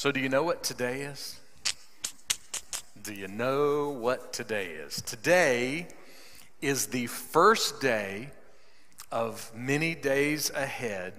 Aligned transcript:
So, 0.00 0.10
do 0.10 0.18
you 0.18 0.30
know 0.30 0.44
what 0.44 0.62
today 0.62 1.02
is? 1.02 1.38
Do 3.02 3.12
you 3.12 3.28
know 3.28 3.90
what 3.90 4.32
today 4.32 4.68
is? 4.68 5.02
Today 5.02 5.88
is 6.62 6.86
the 6.86 7.06
first 7.06 7.82
day 7.82 8.30
of 9.12 9.52
many 9.54 9.94
days 9.94 10.50
ahead 10.54 11.12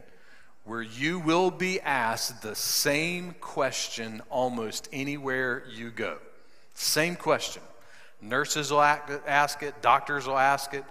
where 0.64 0.82
you 0.82 1.20
will 1.20 1.52
be 1.52 1.80
asked 1.80 2.42
the 2.42 2.56
same 2.56 3.36
question 3.40 4.24
almost 4.32 4.90
anywhere 4.92 5.62
you 5.72 5.92
go. 5.92 6.18
Same 6.74 7.16
question. 7.16 7.62
Nurses 8.20 8.72
will 8.72 8.82
ask 8.82 9.62
it, 9.62 9.80
doctors 9.84 10.26
will 10.26 10.40
ask 10.40 10.74
it, 10.74 10.86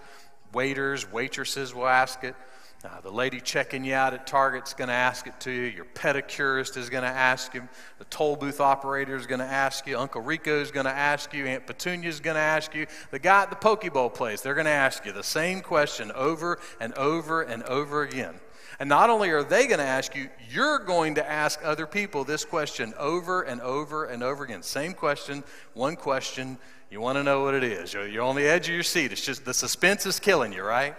waiters, 0.53 1.11
waitresses 1.11 1.75
will 1.75 1.89
ask 1.89 2.23
it. 2.23 2.37
Uh, 2.83 2.99
the 3.03 3.11
lady 3.11 3.41
checking 3.41 3.85
you 3.85 3.93
out 3.93 4.15
at 4.15 4.27
Target's 4.27 4.73
going 4.73 4.89
to 4.89 4.95
ask 4.95 5.27
it 5.27 5.39
to 5.41 5.51
you. 5.51 5.65
Your 5.65 5.85
pedicurist 5.85 6.79
is 6.79 6.89
going 6.89 7.03
to 7.03 7.11
ask 7.11 7.53
you. 7.53 7.69
The 7.99 8.07
toll 8.07 8.37
booth 8.37 8.59
operator 8.59 9.17
is 9.17 9.27
going 9.27 9.41
to 9.41 9.45
ask 9.45 9.87
you. 9.87 9.99
Uncle 9.99 10.23
Rico 10.23 10.63
is 10.63 10.71
going 10.71 10.87
to 10.87 10.93
ask 10.93 11.35
you. 11.35 11.45
Aunt 11.45 11.67
Petunia 11.67 12.09
is 12.09 12.21
going 12.21 12.37
to 12.37 12.41
ask 12.41 12.75
you. 12.75 12.87
The 13.11 13.19
guy 13.19 13.43
at 13.43 13.51
the 13.51 13.57
poke 13.57 13.93
bowl 13.93 14.09
place, 14.09 14.41
they're 14.41 14.55
going 14.55 14.65
to 14.65 14.71
ask 14.71 15.05
you 15.05 15.13
the 15.13 15.23
same 15.23 15.61
question 15.61 16.11
over 16.13 16.59
and 16.81 16.95
over 16.95 17.43
and 17.43 17.63
over 17.65 18.03
again. 18.03 18.41
And 18.79 18.89
not 18.89 19.11
only 19.11 19.29
are 19.29 19.45
they 19.45 19.67
going 19.67 19.79
to 19.79 19.85
ask 19.85 20.17
you, 20.17 20.31
you're 20.51 20.79
going 20.79 21.17
to 21.17 21.31
ask 21.31 21.61
other 21.63 21.87
people 21.87 22.25
this 22.25 22.47
question 22.47 22.95
over 22.99 23.43
and 23.43 23.61
over 23.61 24.07
and 24.07 24.23
over 24.23 24.45
again. 24.45 24.63
Same 24.63 24.95
question, 24.95 25.45
one 25.75 25.97
question. 25.97 26.57
You 26.91 27.03
want 27.03 27.19
to 27.19 27.23
know 27.23 27.45
what 27.45 27.53
it 27.53 27.63
is. 27.63 27.93
You're 27.93 28.23
on 28.23 28.37
the 28.37 28.47
edge 28.47 28.69
of 28.69 28.75
your 28.75 28.83
seat. 28.85 29.13
It's 29.13 29.21
just 29.25 29.45
the 29.45 29.53
suspense 29.53 30.07
is 30.07 30.19
killing 30.19 30.55
you, 30.55 30.63
right? 30.63 30.95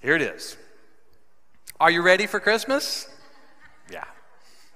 Here 0.00 0.16
it 0.16 0.22
is. 0.22 0.56
Are 1.80 1.92
you 1.92 2.02
ready 2.02 2.26
for 2.26 2.40
Christmas? 2.40 3.08
Yeah. 3.90 4.04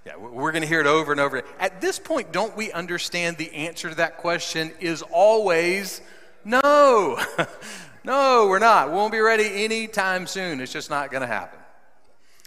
Yeah, 0.06 0.16
we're 0.16 0.52
going 0.52 0.62
to 0.62 0.68
hear 0.68 0.80
it 0.80 0.86
over 0.86 1.10
and 1.10 1.20
over. 1.20 1.42
At 1.58 1.80
this 1.80 1.98
point, 1.98 2.30
don't 2.30 2.56
we 2.56 2.70
understand 2.70 3.38
the 3.38 3.52
answer 3.52 3.88
to 3.88 3.96
that 3.96 4.18
question 4.18 4.70
is 4.78 5.02
always 5.02 6.00
no. 6.44 7.20
no, 8.04 8.46
we're 8.48 8.60
not. 8.60 8.88
We 8.88 8.94
won't 8.94 9.10
be 9.10 9.18
ready 9.18 9.64
anytime 9.64 10.28
soon. 10.28 10.60
It's 10.60 10.72
just 10.72 10.90
not 10.90 11.10
going 11.10 11.22
to 11.22 11.26
happen. 11.26 11.58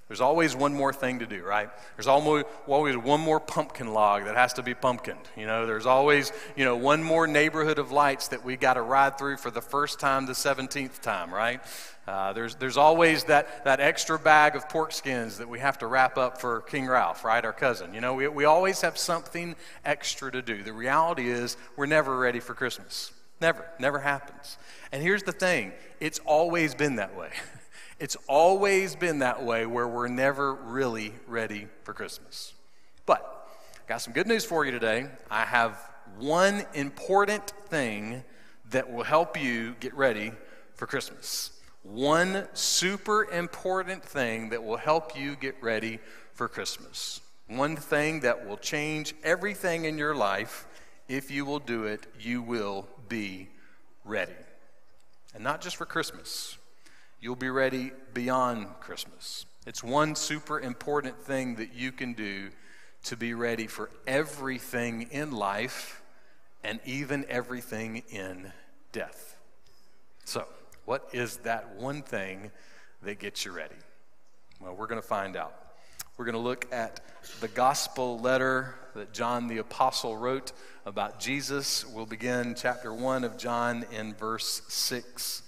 There's 0.08 0.22
always 0.22 0.56
one 0.56 0.74
more 0.74 0.94
thing 0.94 1.20
to 1.20 1.26
do, 1.26 1.44
right? 1.44 1.70
There's 1.98 2.08
always, 2.08 2.46
always 2.68 2.96
one 2.96 3.20
more 3.20 3.40
pumpkin 3.40 3.92
log 3.94 4.26
that 4.26 4.36
has 4.36 4.54
to 4.54 4.64
be 4.64 4.74
pumpkined. 4.74 5.18
You 5.36 5.48
know, 5.48 5.66
there's 5.66 5.88
always, 5.88 6.32
you 6.56 6.64
know, 6.64 6.78
one 6.78 7.04
more 7.04 7.26
neighborhood 7.28 7.80
of 7.80 7.92
lights 7.92 8.30
that 8.30 8.46
we 8.46 8.56
got 8.56 8.76
to 8.76 8.82
ride 8.82 9.18
through 9.18 9.38
for 9.38 9.50
the 9.50 9.62
first 9.62 10.00
time, 10.00 10.28
the 10.28 10.34
17th 10.34 11.02
time, 11.02 11.34
right? 11.34 11.60
Uh, 12.08 12.34
there's, 12.34 12.56
there's 12.56 12.78
always 12.78 13.24
that, 13.24 13.66
that 13.66 13.80
extra 13.80 14.20
bag 14.20 14.56
of 14.56 14.70
pork 14.70 14.92
skins 14.92 15.40
that 15.40 15.50
we 15.50 15.60
have 15.60 15.78
to 15.80 15.88
wrap 15.88 16.18
up 16.18 16.40
for 16.40 16.62
King 16.62 16.88
Ralph, 16.88 17.24
right? 17.24 17.44
Our 17.44 17.54
cousin. 17.54 17.94
You 17.94 18.02
know, 18.02 18.14
we, 18.14 18.28
we 18.28 18.46
always 18.46 18.82
have 18.82 18.98
something 18.98 19.56
extra 19.84 20.32
to 20.32 20.42
do. 20.42 20.62
The 20.62 20.74
reality 20.74 21.30
is, 21.30 21.58
we're 21.76 21.88
never 21.88 22.18
ready 22.18 22.40
for 22.40 22.54
Christmas. 22.54 23.12
Never. 23.42 23.66
Never 23.80 24.00
happens. 24.00 24.58
And 24.92 25.02
here's 25.02 25.24
the 25.24 25.32
thing 25.32 25.74
it's 26.00 26.20
always 26.26 26.76
been 26.76 26.98
that 26.98 27.16
way. 27.16 27.30
It's 27.98 28.18
always 28.28 28.94
been 28.94 29.20
that 29.20 29.44
way 29.44 29.66
where 29.66 29.88
we're 29.88 30.10
never 30.10 30.54
really 30.54 31.14
ready 31.28 31.68
for 31.84 31.94
Christmas. 31.94 32.54
But 33.06 33.48
I 33.74 33.88
got 33.88 34.02
some 34.02 34.12
good 34.12 34.28
news 34.28 34.44
for 34.44 34.66
you 34.66 34.72
today. 34.72 35.08
I 35.32 35.46
have 35.46 35.80
one 36.18 36.66
important 36.74 37.54
thing 37.70 38.26
that 38.72 38.92
will 38.92 39.06
help 39.06 39.42
you 39.42 39.76
get 39.80 39.94
ready 39.94 40.34
for 40.74 40.88
Christmas. 40.88 41.55
One 41.86 42.48
super 42.54 43.26
important 43.26 44.04
thing 44.04 44.50
that 44.50 44.64
will 44.64 44.78
help 44.78 45.18
you 45.18 45.36
get 45.36 45.56
ready 45.62 46.00
for 46.34 46.48
Christmas. 46.48 47.22
One 47.48 47.76
thing 47.76 48.22
that 48.22 48.48
will 48.48 48.58
change 48.58 49.14
everything 49.24 49.86
in 49.86 49.98
your 49.98 50.16
life. 50.16 50.66
If 51.08 51.30
you 51.30 51.46
will 51.46 51.60
do 51.60 51.84
it, 51.84 52.08
you 52.20 52.42
will 52.42 52.88
be 53.08 53.50
ready. 54.04 54.34
And 55.36 55.44
not 55.44 55.62
just 55.62 55.76
for 55.76 55.86
Christmas, 55.86 56.58
you'll 57.22 57.36
be 57.36 57.50
ready 57.50 57.92
beyond 58.16 58.68
Christmas. 58.80 59.46
It's 59.68 59.84
one 59.84 60.16
super 60.16 60.60
important 60.60 61.22
thing 61.22 61.56
that 61.56 61.76
you 61.76 61.92
can 61.92 62.14
do 62.14 62.50
to 63.04 63.16
be 63.16 63.36
ready 63.36 63.68
for 63.68 63.92
everything 64.08 65.04
in 65.12 65.32
life 65.32 66.02
and 66.64 66.80
even 66.84 67.26
everything 67.30 68.02
in 68.10 68.52
death. 68.92 69.38
So, 70.24 70.46
what 70.86 71.10
is 71.14 71.38
that 71.38 71.76
one 71.76 72.02
thing 72.02 72.52
that 73.02 73.20
gets 73.20 73.44
you 73.46 73.52
ready? 73.52 73.76
Well, 74.62 74.76
we're 74.76 74.88
going 74.88 75.02
to 75.02 75.08
find 75.08 75.36
out. 75.36 75.54
We're 76.18 76.26
going 76.26 76.34
to 76.34 76.40
look 76.40 76.72
at 76.72 77.02
the 77.42 77.48
gospel 77.48 78.20
letter 78.20 78.76
that 78.94 79.12
John 79.12 79.48
the 79.48 79.58
Apostle 79.58 80.16
wrote 80.16 80.54
about 80.86 81.20
Jesus. 81.20 81.86
We'll 81.86 82.06
begin 82.06 82.56
chapter 82.56 82.94
1 82.94 83.24
of 83.24 83.38
John 83.38 83.86
in 83.92 84.14
verse 84.14 84.62
6. 84.68 85.42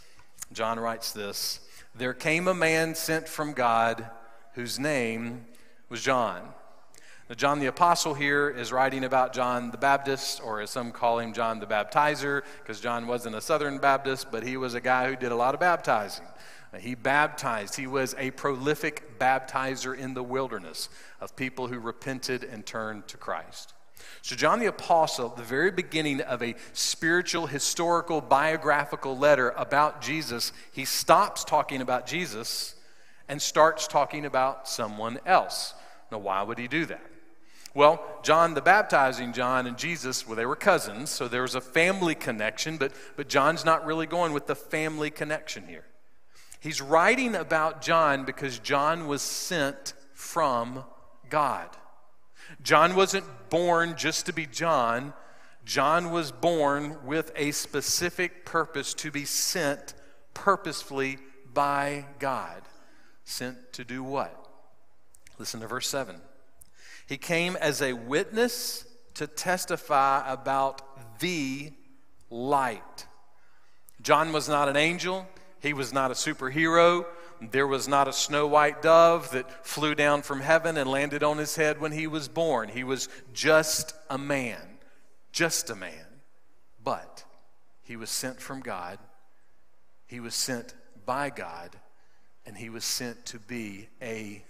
John 0.51 0.79
writes 0.79 1.13
this 1.13 1.59
there 1.95 2.13
came 2.13 2.47
a 2.47 2.53
man 2.53 2.95
sent 2.95 3.27
from 3.27 3.53
God 3.53 4.09
whose 4.53 4.79
name 4.79 5.45
was 5.89 6.01
John. 6.01 6.49
Now, 7.29 7.35
John 7.35 7.59
the 7.59 7.65
Apostle 7.65 8.13
here 8.13 8.49
is 8.49 8.71
writing 8.71 9.03
about 9.03 9.33
John 9.33 9.69
the 9.71 9.77
Baptist, 9.77 10.41
or 10.41 10.61
as 10.61 10.69
some 10.69 10.93
call 10.93 11.19
him, 11.19 11.33
John 11.33 11.59
the 11.59 11.65
Baptizer, 11.65 12.43
because 12.61 12.79
John 12.79 13.05
wasn't 13.05 13.35
a 13.35 13.41
Southern 13.41 13.79
Baptist, 13.79 14.31
but 14.31 14.43
he 14.43 14.55
was 14.55 14.75
a 14.75 14.79
guy 14.79 15.09
who 15.09 15.17
did 15.17 15.33
a 15.33 15.35
lot 15.35 15.53
of 15.53 15.59
baptizing. 15.59 16.25
He 16.79 16.95
baptized. 16.95 17.75
He 17.75 17.87
was 17.87 18.15
a 18.17 18.31
prolific 18.31 19.19
baptizer 19.19 19.97
in 19.97 20.13
the 20.13 20.23
wilderness 20.23 20.87
of 21.19 21.35
people 21.35 21.67
who 21.67 21.79
repented 21.79 22.45
and 22.45 22.65
turned 22.65 23.07
to 23.09 23.17
Christ. 23.17 23.73
So, 24.21 24.35
John 24.35 24.59
the 24.59 24.67
Apostle, 24.67 25.29
the 25.29 25.43
very 25.43 25.71
beginning 25.71 26.21
of 26.21 26.41
a 26.41 26.55
spiritual, 26.71 27.47
historical, 27.47 28.21
biographical 28.21 29.17
letter 29.17 29.49
about 29.57 30.01
Jesus, 30.01 30.53
he 30.71 30.85
stops 30.85 31.43
talking 31.43 31.81
about 31.81 32.05
Jesus 32.05 32.75
and 33.27 33.41
starts 33.41 33.85
talking 33.85 34.23
about 34.25 34.69
someone 34.69 35.19
else. 35.25 35.73
Now, 36.09 36.19
why 36.19 36.41
would 36.41 36.57
he 36.57 36.69
do 36.69 36.85
that? 36.85 37.01
Well, 37.77 38.03
John 38.23 38.55
the 38.55 38.61
baptizing 38.63 39.33
John 39.33 39.67
and 39.67 39.77
Jesus, 39.77 40.25
well, 40.25 40.35
they 40.35 40.47
were 40.47 40.55
cousins, 40.55 41.11
so 41.11 41.27
there 41.27 41.43
was 41.43 41.53
a 41.53 41.61
family 41.61 42.15
connection, 42.15 42.77
but, 42.77 42.91
but 43.15 43.29
John's 43.29 43.63
not 43.63 43.85
really 43.85 44.07
going 44.07 44.33
with 44.33 44.47
the 44.47 44.55
family 44.55 45.11
connection 45.11 45.67
here. 45.67 45.85
He's 46.59 46.81
writing 46.81 47.35
about 47.35 47.83
John 47.83 48.25
because 48.25 48.57
John 48.57 49.05
was 49.05 49.21
sent 49.21 49.93
from 50.15 50.85
God. 51.29 51.69
John 52.63 52.95
wasn't 52.95 53.25
born 53.51 53.93
just 53.95 54.25
to 54.25 54.33
be 54.33 54.47
John. 54.47 55.13
John 55.63 56.09
was 56.09 56.31
born 56.31 57.05
with 57.05 57.31
a 57.35 57.51
specific 57.51 58.43
purpose 58.43 58.95
to 58.95 59.11
be 59.11 59.23
sent 59.23 59.93
purposefully 60.33 61.19
by 61.53 62.07
God. 62.17 62.63
Sent 63.23 63.71
to 63.73 63.85
do 63.85 64.01
what? 64.01 64.47
Listen 65.37 65.59
to 65.59 65.67
verse 65.67 65.87
7. 65.87 66.19
He 67.07 67.17
came 67.17 67.55
as 67.55 67.81
a 67.81 67.93
witness 67.93 68.85
to 69.15 69.27
testify 69.27 70.29
about 70.31 71.19
the 71.19 71.71
light. 72.29 73.07
John 74.01 74.31
was 74.31 74.47
not 74.47 74.69
an 74.69 74.75
angel, 74.75 75.27
he 75.59 75.73
was 75.73 75.91
not 75.91 76.11
a 76.11 76.13
superhero, 76.13 77.05
there 77.41 77.67
was 77.67 77.87
not 77.87 78.07
a 78.07 78.13
snow 78.13 78.47
white 78.47 78.81
dove 78.81 79.31
that 79.31 79.65
flew 79.65 79.95
down 79.95 80.21
from 80.21 80.41
heaven 80.41 80.77
and 80.77 80.89
landed 80.89 81.23
on 81.23 81.37
his 81.37 81.55
head 81.55 81.79
when 81.79 81.91
he 81.91 82.07
was 82.07 82.27
born. 82.27 82.69
He 82.69 82.83
was 82.83 83.09
just 83.33 83.93
a 84.09 84.17
man, 84.17 84.79
just 85.31 85.69
a 85.69 85.75
man. 85.75 86.05
But 86.83 87.23
he 87.83 87.95
was 87.95 88.09
sent 88.09 88.41
from 88.41 88.59
God, 88.61 88.99
he 90.07 90.19
was 90.19 90.35
sent 90.35 90.73
by 91.05 91.29
God, 91.29 91.77
and 92.45 92.57
he 92.57 92.69
was 92.69 92.83
sent 92.83 93.25
to 93.27 93.39
be 93.39 93.87
a 94.01 94.43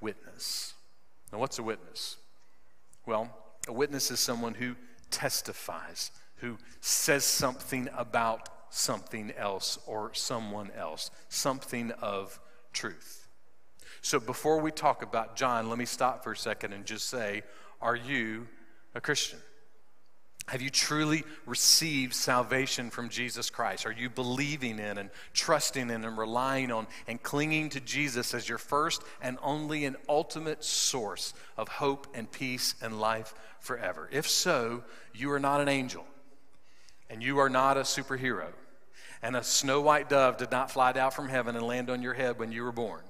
witness. 0.00 0.74
Now, 1.32 1.38
what's 1.38 1.58
a 1.58 1.62
witness? 1.62 2.16
Well, 3.06 3.30
a 3.66 3.72
witness 3.72 4.10
is 4.10 4.20
someone 4.20 4.54
who 4.54 4.76
testifies, 5.10 6.10
who 6.36 6.58
says 6.80 7.24
something 7.24 7.88
about 7.96 8.48
something 8.70 9.32
else 9.36 9.78
or 9.86 10.12
someone 10.14 10.70
else, 10.76 11.10
something 11.28 11.90
of 12.02 12.38
truth. 12.72 13.26
So 14.00 14.20
before 14.20 14.60
we 14.60 14.70
talk 14.70 15.02
about 15.02 15.36
John, 15.36 15.68
let 15.68 15.78
me 15.78 15.84
stop 15.84 16.22
for 16.22 16.32
a 16.32 16.36
second 16.36 16.72
and 16.72 16.84
just 16.84 17.08
say, 17.08 17.42
are 17.80 17.96
you 17.96 18.46
a 18.94 19.00
Christian? 19.00 19.38
Have 20.48 20.62
you 20.62 20.70
truly 20.70 21.24
received 21.44 22.14
salvation 22.14 22.88
from 22.88 23.10
Jesus 23.10 23.50
Christ? 23.50 23.84
Are 23.84 23.92
you 23.92 24.08
believing 24.08 24.78
in 24.78 24.96
and 24.96 25.10
trusting 25.34 25.90
in 25.90 26.04
and 26.06 26.16
relying 26.16 26.72
on 26.72 26.86
and 27.06 27.22
clinging 27.22 27.68
to 27.70 27.80
Jesus 27.80 28.32
as 28.32 28.48
your 28.48 28.56
first 28.56 29.02
and 29.20 29.36
only 29.42 29.84
and 29.84 29.96
ultimate 30.08 30.64
source 30.64 31.34
of 31.58 31.68
hope 31.68 32.06
and 32.14 32.32
peace 32.32 32.74
and 32.80 32.98
life 32.98 33.34
forever? 33.60 34.08
If 34.10 34.26
so, 34.26 34.84
you 35.14 35.30
are 35.32 35.38
not 35.38 35.60
an 35.60 35.68
angel 35.68 36.06
and 37.10 37.22
you 37.22 37.38
are 37.38 37.50
not 37.50 37.76
a 37.76 37.82
superhero. 37.82 38.46
And 39.22 39.36
a 39.36 39.42
snow 39.42 39.82
white 39.82 40.08
dove 40.08 40.38
did 40.38 40.50
not 40.50 40.70
fly 40.70 40.92
down 40.92 41.10
from 41.10 41.28
heaven 41.28 41.56
and 41.56 41.66
land 41.66 41.90
on 41.90 42.00
your 42.00 42.14
head 42.14 42.38
when 42.38 42.52
you 42.52 42.62
were 42.62 42.72
born. 42.72 43.02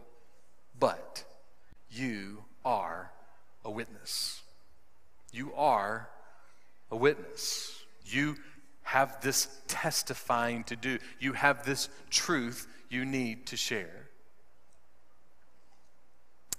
But 0.76 1.22
you 1.88 2.42
are 2.64 3.12
a 3.64 3.70
witness. 3.70 4.42
You 5.30 5.54
are 5.54 6.08
a 6.90 6.96
witness. 6.96 7.84
You 8.04 8.36
have 8.82 9.20
this 9.20 9.48
testifying 9.68 10.64
to 10.64 10.76
do. 10.76 10.98
You 11.18 11.34
have 11.34 11.64
this 11.64 11.88
truth 12.10 12.66
you 12.88 13.04
need 13.04 13.46
to 13.46 13.56
share. 13.56 14.08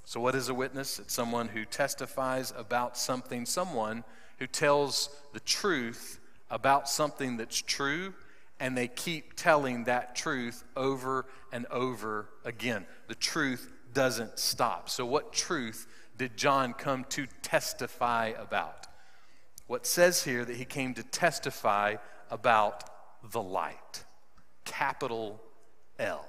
So, 0.06 0.20
what 0.20 0.36
is 0.36 0.50
a 0.50 0.54
witness? 0.54 1.00
It's 1.00 1.14
someone 1.14 1.48
who 1.48 1.66
testifies 1.66 2.52
about 2.58 2.98
something, 2.98 3.46
someone 3.46 4.04
who 4.40 4.48
tells 4.48 5.10
the 5.34 5.40
truth 5.40 6.20
about 6.50 6.90
something 6.90 7.38
that's 7.38 7.62
true, 7.62 8.14
and 8.60 8.76
they 8.76 8.88
keep 8.88 9.36
telling 9.36 9.84
that 9.84 10.16
truth 10.16 10.64
over 10.76 11.26
and 11.52 11.66
over 11.68 12.30
again. 12.44 12.86
The 13.08 13.16
truth 13.16 13.72
doesn't 13.94 14.40
stop. 14.40 14.90
So, 14.90 15.06
what 15.06 15.32
truth 15.32 15.88
did 16.18 16.36
John 16.38 16.74
come 16.74 17.06
to 17.10 17.28
testify 17.42 18.34
about? 18.38 18.88
What 19.70 19.86
says 19.86 20.24
here 20.24 20.44
that 20.46 20.56
he 20.56 20.66
came 20.66 20.96
to 20.96 21.04
testify 21.04 21.98
about 22.32 22.90
the 23.32 23.40
light, 23.40 24.04
capital 24.66 25.40
L. 26.00 26.26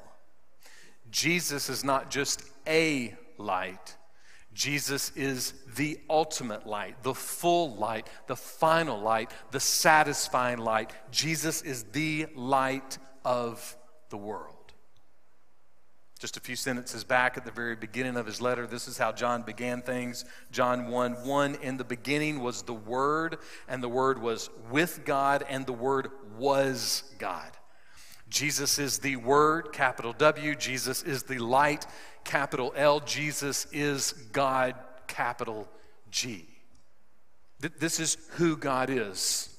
Jesus 1.11 1.71
is 1.71 1.83
not 1.83 2.11
just 2.11 2.43
a 2.67 3.15
light. 3.39 3.97
Jesus 4.53 5.11
is 5.17 5.55
the 5.75 5.99
ultimate 6.11 6.67
light, 6.67 7.03
the 7.03 7.15
full 7.15 7.77
light, 7.77 8.09
the 8.27 8.37
final 8.37 9.01
light, 9.01 9.31
the 9.53 9.61
satisfying 9.61 10.59
light. 10.59 10.93
Jesus 11.11 11.63
is 11.63 11.85
the 11.85 12.27
light 12.37 12.99
of 13.25 13.75
the 14.11 14.19
world. 14.19 14.60
Just 16.21 16.37
a 16.37 16.41
few 16.41 16.55
sentences 16.55 17.03
back 17.03 17.39
at 17.39 17.47
the 17.47 17.51
very 17.51 17.75
beginning 17.75 18.19
of 18.19 18.27
his 18.27 18.43
letter, 18.43 18.67
this 18.67 18.87
is 18.87 18.99
how 18.99 19.11
John 19.11 19.41
began 19.41 19.81
things. 19.81 20.27
John 20.53 20.89
1 20.89 21.27
1 21.27 21.55
In 21.63 21.79
the 21.79 21.85
beginning 21.85 22.41
was 22.41 22.61
the 22.61 22.75
Word, 22.75 23.39
and 23.67 23.83
the 23.83 23.89
Word 23.89 24.21
was 24.21 24.51
with 24.71 25.07
God, 25.07 25.47
and 25.49 25.65
the 25.65 25.73
Word 25.73 26.11
was 26.37 27.05
God. 27.19 27.51
Jesus 28.29 28.79
is 28.79 28.99
the 28.99 29.17
Word, 29.17 29.73
capital 29.73 30.13
W. 30.13 30.55
Jesus 30.55 31.03
is 31.03 31.23
the 31.23 31.39
light, 31.39 31.87
capital 32.23 32.75
L. 32.77 33.01
Jesus 33.01 33.67
is 33.73 34.13
God, 34.13 34.75
capital 35.07 35.69
G. 36.11 36.47
This 37.61 37.99
is 37.99 38.19
who 38.33 38.59
God 38.59 38.91
is. 38.91 39.57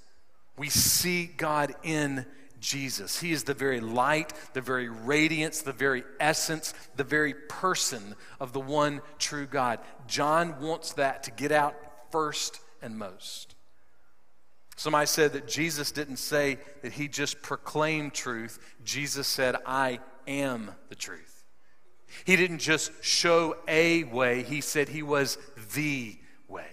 We 0.57 0.69
see 0.69 1.25
God 1.25 1.73
in 1.81 2.23
Jesus. 2.61 3.19
He 3.19 3.33
is 3.33 3.43
the 3.43 3.53
very 3.53 3.81
light, 3.81 4.31
the 4.53 4.61
very 4.61 4.87
radiance, 4.87 5.61
the 5.61 5.73
very 5.73 6.03
essence, 6.19 6.73
the 6.95 7.03
very 7.03 7.33
person 7.33 8.15
of 8.39 8.53
the 8.53 8.61
one 8.61 9.01
true 9.17 9.47
God. 9.47 9.79
John 10.07 10.61
wants 10.61 10.93
that 10.93 11.23
to 11.23 11.31
get 11.31 11.51
out 11.51 11.75
first 12.11 12.61
and 12.81 12.97
most. 12.97 13.55
Somebody 14.77 15.07
said 15.07 15.33
that 15.33 15.47
Jesus 15.47 15.91
didn't 15.91 16.17
say 16.17 16.57
that 16.81 16.93
he 16.93 17.07
just 17.07 17.41
proclaimed 17.41 18.13
truth. 18.13 18.57
Jesus 18.83 19.27
said, 19.27 19.55
I 19.65 19.99
am 20.27 20.71
the 20.89 20.95
truth. 20.95 21.43
He 22.25 22.35
didn't 22.35 22.59
just 22.59 22.91
show 23.03 23.57
a 23.67 24.03
way, 24.05 24.43
he 24.43 24.61
said 24.61 24.89
he 24.89 25.03
was 25.03 25.37
the 25.75 26.17
way. 26.47 26.65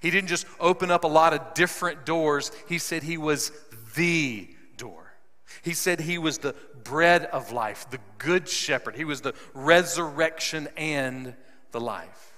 He 0.00 0.10
didn't 0.10 0.28
just 0.28 0.46
open 0.58 0.90
up 0.90 1.04
a 1.04 1.08
lot 1.08 1.34
of 1.34 1.54
different 1.54 2.04
doors, 2.04 2.50
he 2.68 2.78
said 2.78 3.02
he 3.02 3.18
was 3.18 3.52
the. 3.96 4.48
He 5.62 5.74
said 5.74 6.00
he 6.00 6.18
was 6.18 6.38
the 6.38 6.54
bread 6.84 7.26
of 7.26 7.52
life, 7.52 7.88
the 7.90 8.00
good 8.18 8.48
shepherd. 8.48 8.96
He 8.96 9.04
was 9.04 9.20
the 9.20 9.34
resurrection 9.54 10.68
and 10.76 11.34
the 11.72 11.80
life. 11.80 12.30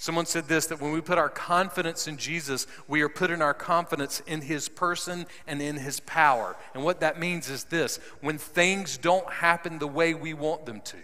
Someone 0.00 0.24
said 0.24 0.48
this 0.48 0.64
that 0.66 0.80
when 0.80 0.92
we 0.92 1.02
put 1.02 1.18
our 1.18 1.28
confidence 1.28 2.08
in 2.08 2.16
Jesus, 2.16 2.66
we 2.88 3.02
are 3.02 3.08
putting 3.10 3.42
our 3.42 3.52
confidence 3.52 4.22
in 4.26 4.40
his 4.40 4.66
person 4.66 5.26
and 5.46 5.60
in 5.60 5.76
his 5.76 6.00
power. 6.00 6.56
And 6.72 6.82
what 6.82 7.00
that 7.00 7.20
means 7.20 7.50
is 7.50 7.64
this 7.64 7.98
when 8.22 8.38
things 8.38 8.96
don't 8.96 9.30
happen 9.30 9.78
the 9.78 9.86
way 9.86 10.14
we 10.14 10.32
want 10.32 10.64
them 10.64 10.80
to, 10.80 10.96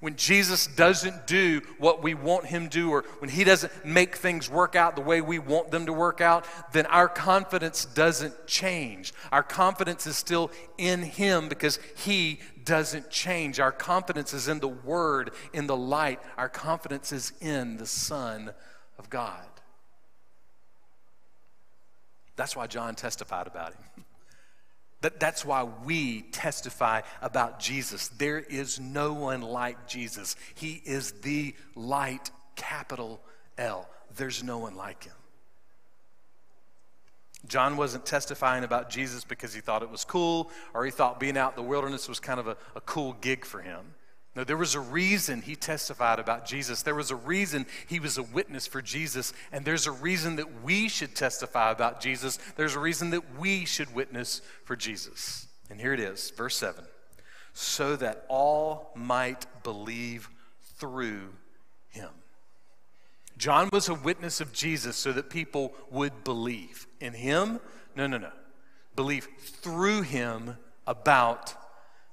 when 0.00 0.16
Jesus 0.16 0.66
doesn't 0.66 1.26
do 1.26 1.62
what 1.78 2.02
we 2.02 2.14
want 2.14 2.46
him 2.46 2.68
to 2.68 2.80
do, 2.80 2.90
or 2.90 3.04
when 3.18 3.30
he 3.30 3.44
doesn't 3.44 3.84
make 3.84 4.16
things 4.16 4.50
work 4.50 4.76
out 4.76 4.96
the 4.96 5.02
way 5.02 5.20
we 5.20 5.38
want 5.38 5.70
them 5.70 5.86
to 5.86 5.92
work 5.92 6.20
out, 6.20 6.46
then 6.72 6.86
our 6.86 7.08
confidence 7.08 7.84
doesn't 7.84 8.46
change. 8.46 9.12
Our 9.32 9.42
confidence 9.42 10.06
is 10.06 10.16
still 10.16 10.50
in 10.78 11.02
him 11.02 11.48
because 11.48 11.78
he 11.96 12.40
doesn't 12.64 13.10
change. 13.10 13.60
Our 13.60 13.72
confidence 13.72 14.34
is 14.34 14.48
in 14.48 14.60
the 14.60 14.68
Word, 14.68 15.30
in 15.52 15.66
the 15.66 15.76
light. 15.76 16.20
Our 16.36 16.48
confidence 16.48 17.12
is 17.12 17.32
in 17.40 17.76
the 17.76 17.86
Son 17.86 18.52
of 18.98 19.08
God. 19.08 19.46
That's 22.36 22.54
why 22.54 22.66
John 22.66 22.94
testified 22.94 23.46
about 23.46 23.72
him. 23.72 24.04
That, 25.06 25.20
that's 25.20 25.44
why 25.44 25.62
we 25.62 26.22
testify 26.32 27.02
about 27.22 27.60
Jesus. 27.60 28.08
There 28.08 28.40
is 28.40 28.80
no 28.80 29.12
one 29.12 29.40
like 29.40 29.86
Jesus. 29.86 30.34
He 30.56 30.82
is 30.84 31.12
the 31.12 31.54
light, 31.76 32.32
capital 32.56 33.20
L. 33.56 33.88
There's 34.16 34.42
no 34.42 34.58
one 34.58 34.74
like 34.74 35.04
him. 35.04 35.14
John 37.46 37.76
wasn't 37.76 38.04
testifying 38.04 38.64
about 38.64 38.90
Jesus 38.90 39.22
because 39.22 39.54
he 39.54 39.60
thought 39.60 39.84
it 39.84 39.90
was 39.92 40.04
cool 40.04 40.50
or 40.74 40.84
he 40.84 40.90
thought 40.90 41.20
being 41.20 41.38
out 41.38 41.56
in 41.56 41.62
the 41.62 41.68
wilderness 41.68 42.08
was 42.08 42.18
kind 42.18 42.40
of 42.40 42.48
a, 42.48 42.56
a 42.74 42.80
cool 42.80 43.12
gig 43.12 43.44
for 43.44 43.62
him. 43.62 43.94
No, 44.36 44.44
there 44.44 44.56
was 44.56 44.74
a 44.74 44.80
reason 44.80 45.40
he 45.40 45.56
testified 45.56 46.18
about 46.18 46.44
Jesus. 46.44 46.82
There 46.82 46.94
was 46.94 47.10
a 47.10 47.16
reason 47.16 47.66
he 47.88 47.98
was 47.98 48.18
a 48.18 48.22
witness 48.22 48.66
for 48.66 48.82
Jesus. 48.82 49.32
And 49.50 49.64
there's 49.64 49.86
a 49.86 49.92
reason 49.92 50.36
that 50.36 50.62
we 50.62 50.88
should 50.88 51.16
testify 51.16 51.70
about 51.70 52.00
Jesus. 52.00 52.38
There's 52.54 52.76
a 52.76 52.80
reason 52.80 53.10
that 53.10 53.38
we 53.38 53.64
should 53.64 53.94
witness 53.94 54.42
for 54.64 54.76
Jesus. 54.76 55.48
And 55.70 55.80
here 55.80 55.94
it 55.94 56.00
is, 56.00 56.30
verse 56.30 56.56
7 56.56 56.84
so 57.58 57.96
that 57.96 58.26
all 58.28 58.90
might 58.94 59.46
believe 59.62 60.28
through 60.78 61.32
him. 61.88 62.10
John 63.38 63.70
was 63.72 63.88
a 63.88 63.94
witness 63.94 64.42
of 64.42 64.52
Jesus 64.52 64.94
so 64.94 65.10
that 65.12 65.30
people 65.30 65.72
would 65.90 66.22
believe 66.22 66.86
in 67.00 67.14
him. 67.14 67.60
No, 67.96 68.06
no, 68.06 68.18
no. 68.18 68.32
Believe 68.94 69.26
through 69.38 70.02
him 70.02 70.58
about 70.86 71.54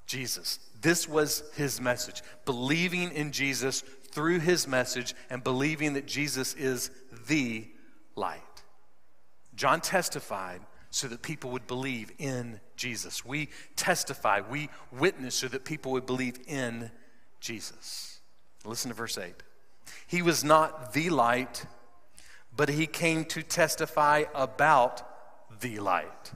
Jesus. 0.08 0.60
This 0.84 1.08
was 1.08 1.44
his 1.56 1.82
message. 1.82 2.22
Believing 2.46 3.12
in 3.14 3.32
Jesus 3.32 3.82
through 4.12 4.40
his 4.40 4.68
message 4.68 5.16
and 5.30 5.44
believing 5.44 5.94
that 5.94 6.06
Jesus 6.06 6.54
is 6.54 6.92
the 7.28 7.68
light. 8.16 8.42
John 9.56 9.82
testified 9.82 10.62
so 10.92 11.08
that 11.08 11.22
people 11.22 11.52
would 11.52 11.66
believe 11.66 12.12
in 12.20 12.60
Jesus. 12.76 13.26
We 13.26 13.50
testify, 13.76 14.42
we 14.48 14.70
witness 14.92 15.36
so 15.36 15.48
that 15.48 15.66
people 15.66 15.94
would 15.94 16.06
believe 16.06 16.38
in 16.48 16.92
Jesus. 17.40 18.20
Listen 18.66 18.90
to 18.90 18.96
verse 18.96 19.18
8. 19.18 19.34
He 20.06 20.22
was 20.22 20.44
not 20.44 20.94
the 20.94 21.10
light, 21.10 21.66
but 22.56 22.70
he 22.70 22.88
came 22.88 23.26
to 23.26 23.42
testify 23.42 24.26
about 24.36 25.02
the 25.62 25.80
light. 25.80 26.34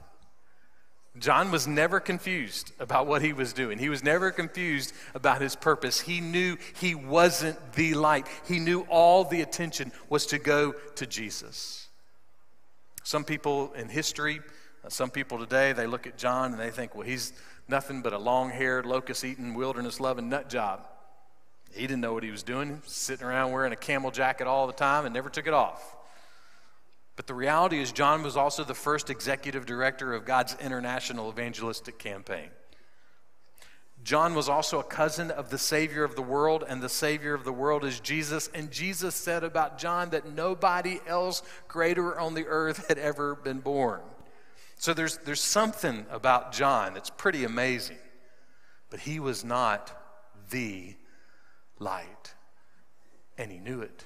John 1.18 1.50
was 1.50 1.66
never 1.66 2.00
confused 2.00 2.72
about 2.78 3.06
what 3.06 3.22
he 3.22 3.32
was 3.32 3.52
doing. 3.52 3.78
He 3.78 3.88
was 3.88 4.02
never 4.02 4.30
confused 4.30 4.92
about 5.14 5.40
his 5.40 5.56
purpose. 5.56 6.00
He 6.00 6.20
knew 6.20 6.56
he 6.80 6.94
wasn't 6.94 7.72
the 7.72 7.94
light. 7.94 8.26
He 8.46 8.58
knew 8.58 8.82
all 8.88 9.24
the 9.24 9.42
attention 9.42 9.92
was 10.08 10.26
to 10.26 10.38
go 10.38 10.72
to 10.96 11.06
Jesus. 11.06 11.88
Some 13.02 13.24
people 13.24 13.72
in 13.72 13.88
history, 13.88 14.40
uh, 14.84 14.88
some 14.90 15.10
people 15.10 15.38
today, 15.38 15.72
they 15.72 15.86
look 15.86 16.06
at 16.06 16.18
John 16.18 16.52
and 16.52 16.60
they 16.60 16.70
think, 16.70 16.94
well, 16.94 17.06
he's 17.06 17.32
nothing 17.66 18.02
but 18.02 18.12
a 18.12 18.18
long 18.18 18.50
haired, 18.50 18.86
locust 18.86 19.24
eating, 19.24 19.54
wilderness 19.54 20.00
loving 20.00 20.28
nut 20.28 20.48
job. 20.48 20.86
He 21.72 21.82
didn't 21.82 22.00
know 22.00 22.12
what 22.12 22.22
he 22.22 22.30
was 22.30 22.42
doing, 22.42 22.82
sitting 22.86 23.26
around 23.26 23.52
wearing 23.52 23.72
a 23.72 23.76
camel 23.76 24.10
jacket 24.10 24.46
all 24.46 24.66
the 24.66 24.72
time 24.72 25.04
and 25.04 25.14
never 25.14 25.30
took 25.30 25.46
it 25.46 25.54
off. 25.54 25.96
But 27.18 27.26
the 27.26 27.34
reality 27.34 27.80
is, 27.80 27.90
John 27.90 28.22
was 28.22 28.36
also 28.36 28.62
the 28.62 28.74
first 28.74 29.10
executive 29.10 29.66
director 29.66 30.14
of 30.14 30.24
God's 30.24 30.56
international 30.60 31.28
evangelistic 31.28 31.98
campaign. 31.98 32.50
John 34.04 34.36
was 34.36 34.48
also 34.48 34.78
a 34.78 34.84
cousin 34.84 35.32
of 35.32 35.50
the 35.50 35.58
Savior 35.58 36.04
of 36.04 36.14
the 36.14 36.22
world, 36.22 36.62
and 36.68 36.80
the 36.80 36.88
Savior 36.88 37.34
of 37.34 37.42
the 37.42 37.52
world 37.52 37.84
is 37.84 37.98
Jesus. 37.98 38.48
And 38.54 38.70
Jesus 38.70 39.16
said 39.16 39.42
about 39.42 39.78
John 39.78 40.10
that 40.10 40.32
nobody 40.32 41.00
else 41.08 41.42
greater 41.66 42.20
on 42.20 42.34
the 42.34 42.46
earth 42.46 42.86
had 42.86 42.98
ever 42.98 43.34
been 43.34 43.58
born. 43.58 44.00
So 44.76 44.94
there's, 44.94 45.16
there's 45.16 45.40
something 45.40 46.06
about 46.12 46.52
John 46.52 46.94
that's 46.94 47.10
pretty 47.10 47.42
amazing. 47.42 47.98
But 48.90 49.00
he 49.00 49.18
was 49.18 49.44
not 49.44 49.90
the 50.50 50.94
light, 51.80 52.34
and 53.36 53.50
he 53.50 53.58
knew 53.58 53.80
it. 53.80 54.04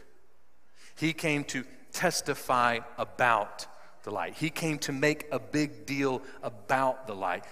He 0.97 1.12
came 1.12 1.45
to 1.45 1.66
testify 1.93 2.81
about 2.99 3.67
the 4.03 4.11
light. 4.11 4.35
He 4.35 4.51
came 4.51 4.79
to 4.81 4.93
make 4.93 5.27
a 5.31 5.39
big 5.39 5.87
deal 5.87 6.23
about 6.43 7.07
the 7.07 7.15
light. 7.15 7.45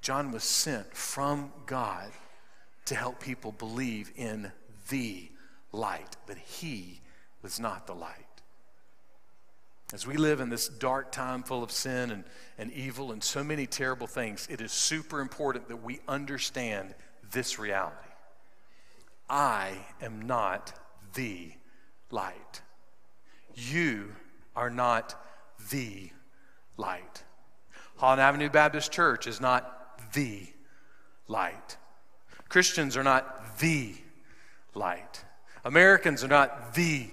John 0.00 0.32
was 0.32 0.44
sent 0.44 0.94
from 0.94 1.52
God 1.66 2.10
to 2.86 2.94
help 2.94 3.20
people 3.20 3.52
believe 3.52 4.10
in 4.16 4.50
the 4.88 5.28
light, 5.72 6.16
but 6.26 6.38
he 6.38 7.00
was 7.42 7.60
not 7.60 7.86
the 7.86 7.94
light. 7.94 8.26
As 9.92 10.06
we 10.06 10.16
live 10.16 10.40
in 10.40 10.48
this 10.48 10.68
dark 10.68 11.10
time 11.10 11.42
full 11.42 11.62
of 11.62 11.72
sin 11.72 12.10
and, 12.10 12.24
and 12.58 12.72
evil 12.72 13.10
and 13.12 13.22
so 13.22 13.42
many 13.42 13.66
terrible 13.66 14.06
things, 14.06 14.46
it 14.50 14.60
is 14.60 14.70
super 14.70 15.20
important 15.20 15.68
that 15.68 15.82
we 15.82 16.00
understand 16.06 16.94
this 17.32 17.58
reality. 17.58 17.96
I 19.28 19.72
am 20.00 20.22
not 20.22 20.72
the 21.14 21.52
light. 22.10 22.62
You 23.54 24.14
are 24.56 24.70
not 24.70 25.14
the 25.70 26.10
light. 26.76 27.24
Holland 27.96 28.20
Avenue 28.20 28.48
Baptist 28.48 28.92
Church 28.92 29.26
is 29.26 29.40
not 29.40 30.12
the 30.12 30.46
light. 31.28 31.76
Christians 32.48 32.96
are 32.96 33.04
not 33.04 33.58
the 33.58 33.94
light. 34.74 35.24
Americans 35.64 36.24
are 36.24 36.28
not 36.28 36.74
the 36.74 37.10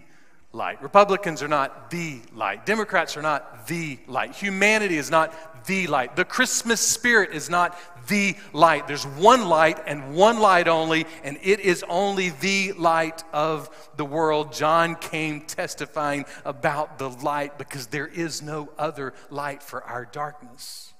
light. 0.53 0.81
Republicans 0.81 1.43
are 1.43 1.47
not 1.47 1.91
the 1.91 2.21
light. 2.33 2.65
Democrats 2.65 3.17
are 3.17 3.21
not 3.21 3.67
the 3.67 3.99
light. 4.07 4.33
Humanity 4.33 4.97
is 4.97 5.11
not 5.11 5.56
the 5.67 5.87
light. 5.87 6.15
The 6.15 6.25
Christmas 6.25 6.81
spirit 6.81 7.31
is 7.33 7.49
not 7.49 7.77
the 8.07 8.35
light. 8.53 8.87
There's 8.87 9.05
one 9.05 9.47
light 9.47 9.79
and 9.85 10.15
one 10.15 10.39
light 10.39 10.67
only, 10.67 11.05
and 11.23 11.37
it 11.43 11.59
is 11.59 11.83
only 11.87 12.29
the 12.29 12.73
light 12.73 13.23
of 13.33 13.69
the 13.97 14.05
world. 14.05 14.53
John 14.53 14.95
came 14.95 15.41
testifying 15.41 16.25
about 16.45 16.97
the 16.97 17.09
light 17.09 17.57
because 17.57 17.87
there 17.87 18.07
is 18.07 18.41
no 18.41 18.69
other 18.77 19.13
light 19.29 19.61
for 19.61 19.83
our 19.83 20.05
darkness. 20.05 20.93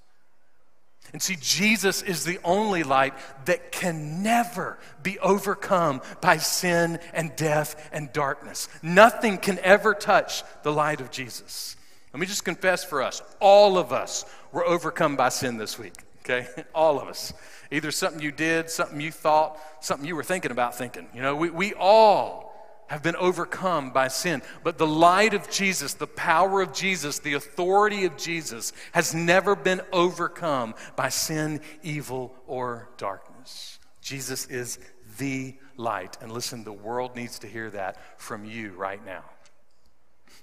And 1.13 1.21
see, 1.21 1.37
Jesus 1.39 2.01
is 2.01 2.25
the 2.25 2.39
only 2.43 2.83
light 2.83 3.13
that 3.45 3.71
can 3.71 4.21
never 4.23 4.77
be 5.03 5.17
overcome 5.19 6.01
by 6.19 6.37
sin 6.37 6.99
and 7.13 7.33
death 7.37 7.89
and 7.93 8.11
darkness. 8.11 8.67
Nothing 8.83 9.37
can 9.37 9.57
ever 9.59 9.93
touch 9.93 10.43
the 10.63 10.73
light 10.73 10.99
of 10.99 11.09
Jesus. 11.09 11.77
Let 12.13 12.19
me 12.19 12.25
just 12.25 12.43
confess 12.43 12.83
for 12.83 13.01
us 13.01 13.21
all 13.39 13.77
of 13.77 13.93
us 13.93 14.25
were 14.57 14.65
overcome 14.65 15.15
by 15.15 15.29
sin 15.29 15.57
this 15.57 15.77
week, 15.77 15.93
okay? 16.21 16.47
All 16.73 16.99
of 16.99 17.07
us. 17.07 17.31
Either 17.69 17.91
something 17.91 18.23
you 18.23 18.31
did, 18.31 18.71
something 18.71 18.99
you 18.99 19.11
thought, 19.11 19.59
something 19.81 20.07
you 20.07 20.15
were 20.15 20.23
thinking 20.23 20.49
about 20.49 20.75
thinking. 20.75 21.07
You 21.13 21.21
know, 21.21 21.35
we, 21.35 21.51
we 21.51 21.73
all 21.75 22.47
have 22.87 23.03
been 23.03 23.15
overcome 23.17 23.91
by 23.91 24.07
sin. 24.07 24.41
But 24.63 24.79
the 24.79 24.87
light 24.87 25.35
of 25.35 25.47
Jesus, 25.51 25.93
the 25.93 26.07
power 26.07 26.61
of 26.61 26.73
Jesus, 26.73 27.19
the 27.19 27.33
authority 27.33 28.05
of 28.05 28.17
Jesus 28.17 28.73
has 28.93 29.13
never 29.13 29.55
been 29.55 29.81
overcome 29.93 30.73
by 30.95 31.09
sin, 31.09 31.61
evil, 31.83 32.33
or 32.47 32.89
darkness. 32.97 33.77
Jesus 34.01 34.47
is 34.47 34.79
the 35.19 35.55
light. 35.75 36.17
And 36.19 36.31
listen, 36.31 36.63
the 36.63 36.73
world 36.73 37.15
needs 37.15 37.37
to 37.39 37.47
hear 37.47 37.69
that 37.71 38.19
from 38.19 38.43
you 38.43 38.71
right 38.71 39.05
now. 39.05 39.23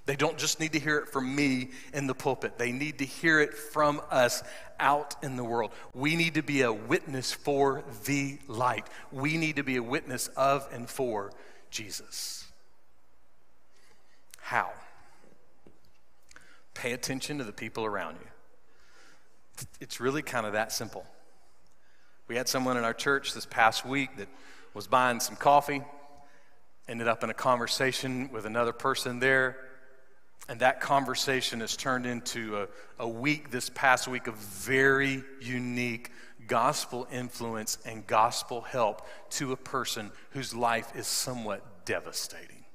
They 0.05 0.15
don't 0.15 0.37
just 0.37 0.59
need 0.59 0.73
to 0.73 0.79
hear 0.79 0.99
it 0.99 1.09
from 1.09 1.35
me 1.35 1.71
in 1.93 2.05
the 2.07 2.13
pulpit, 2.13 2.57
they 2.57 2.71
need 2.71 2.99
to 2.99 3.05
hear 3.05 3.39
it 3.39 3.53
from 3.53 4.01
us 4.11 4.43
out 4.79 5.15
in 5.23 5.35
the 5.35 5.43
world. 5.43 5.71
We 5.93 6.15
need 6.15 6.35
to 6.35 6.43
be 6.43 6.61
a 6.61 6.71
witness 6.71 7.31
for 7.31 7.83
the 8.05 8.37
light. 8.47 8.87
We 9.11 9.37
need 9.37 9.55
to 9.55 9.63
be 9.63 9.77
a 9.77 9.83
witness 9.83 10.27
of 10.35 10.67
and 10.71 10.89
for 10.89 11.31
Jesus. 11.71 12.45
How? 14.39 14.71
Pay 16.73 16.91
attention 16.91 17.37
to 17.37 17.43
the 17.43 17.53
people 17.53 17.85
around 17.85 18.17
you. 18.21 19.65
It's 19.79 19.99
really 19.99 20.21
kind 20.21 20.45
of 20.45 20.53
that 20.53 20.71
simple. 20.71 21.05
We 22.27 22.35
had 22.35 22.49
someone 22.49 22.75
in 22.75 22.83
our 22.83 22.93
church 22.93 23.33
this 23.33 23.45
past 23.45 23.85
week 23.85 24.17
that 24.17 24.27
was 24.73 24.87
buying 24.87 25.19
some 25.19 25.35
coffee, 25.35 25.81
ended 26.87 27.07
up 27.07 27.23
in 27.23 27.29
a 27.29 27.33
conversation 27.33 28.29
with 28.31 28.45
another 28.45 28.73
person 28.73 29.19
there, 29.19 29.57
and 30.47 30.59
that 30.59 30.79
conversation 30.79 31.59
has 31.61 31.75
turned 31.75 32.05
into 32.05 32.57
a, 32.57 32.67
a 32.99 33.07
week 33.07 33.49
this 33.49 33.69
past 33.69 34.07
week 34.07 34.27
of 34.27 34.35
very 34.35 35.23
unique 35.41 36.11
gospel 36.47 37.07
influence 37.11 37.77
and 37.85 38.05
gospel 38.05 38.61
help 38.61 39.07
to 39.31 39.51
a 39.51 39.57
person 39.57 40.11
whose 40.31 40.53
life 40.53 40.95
is 40.95 41.07
somewhat 41.07 41.85
devastating. 41.85 42.65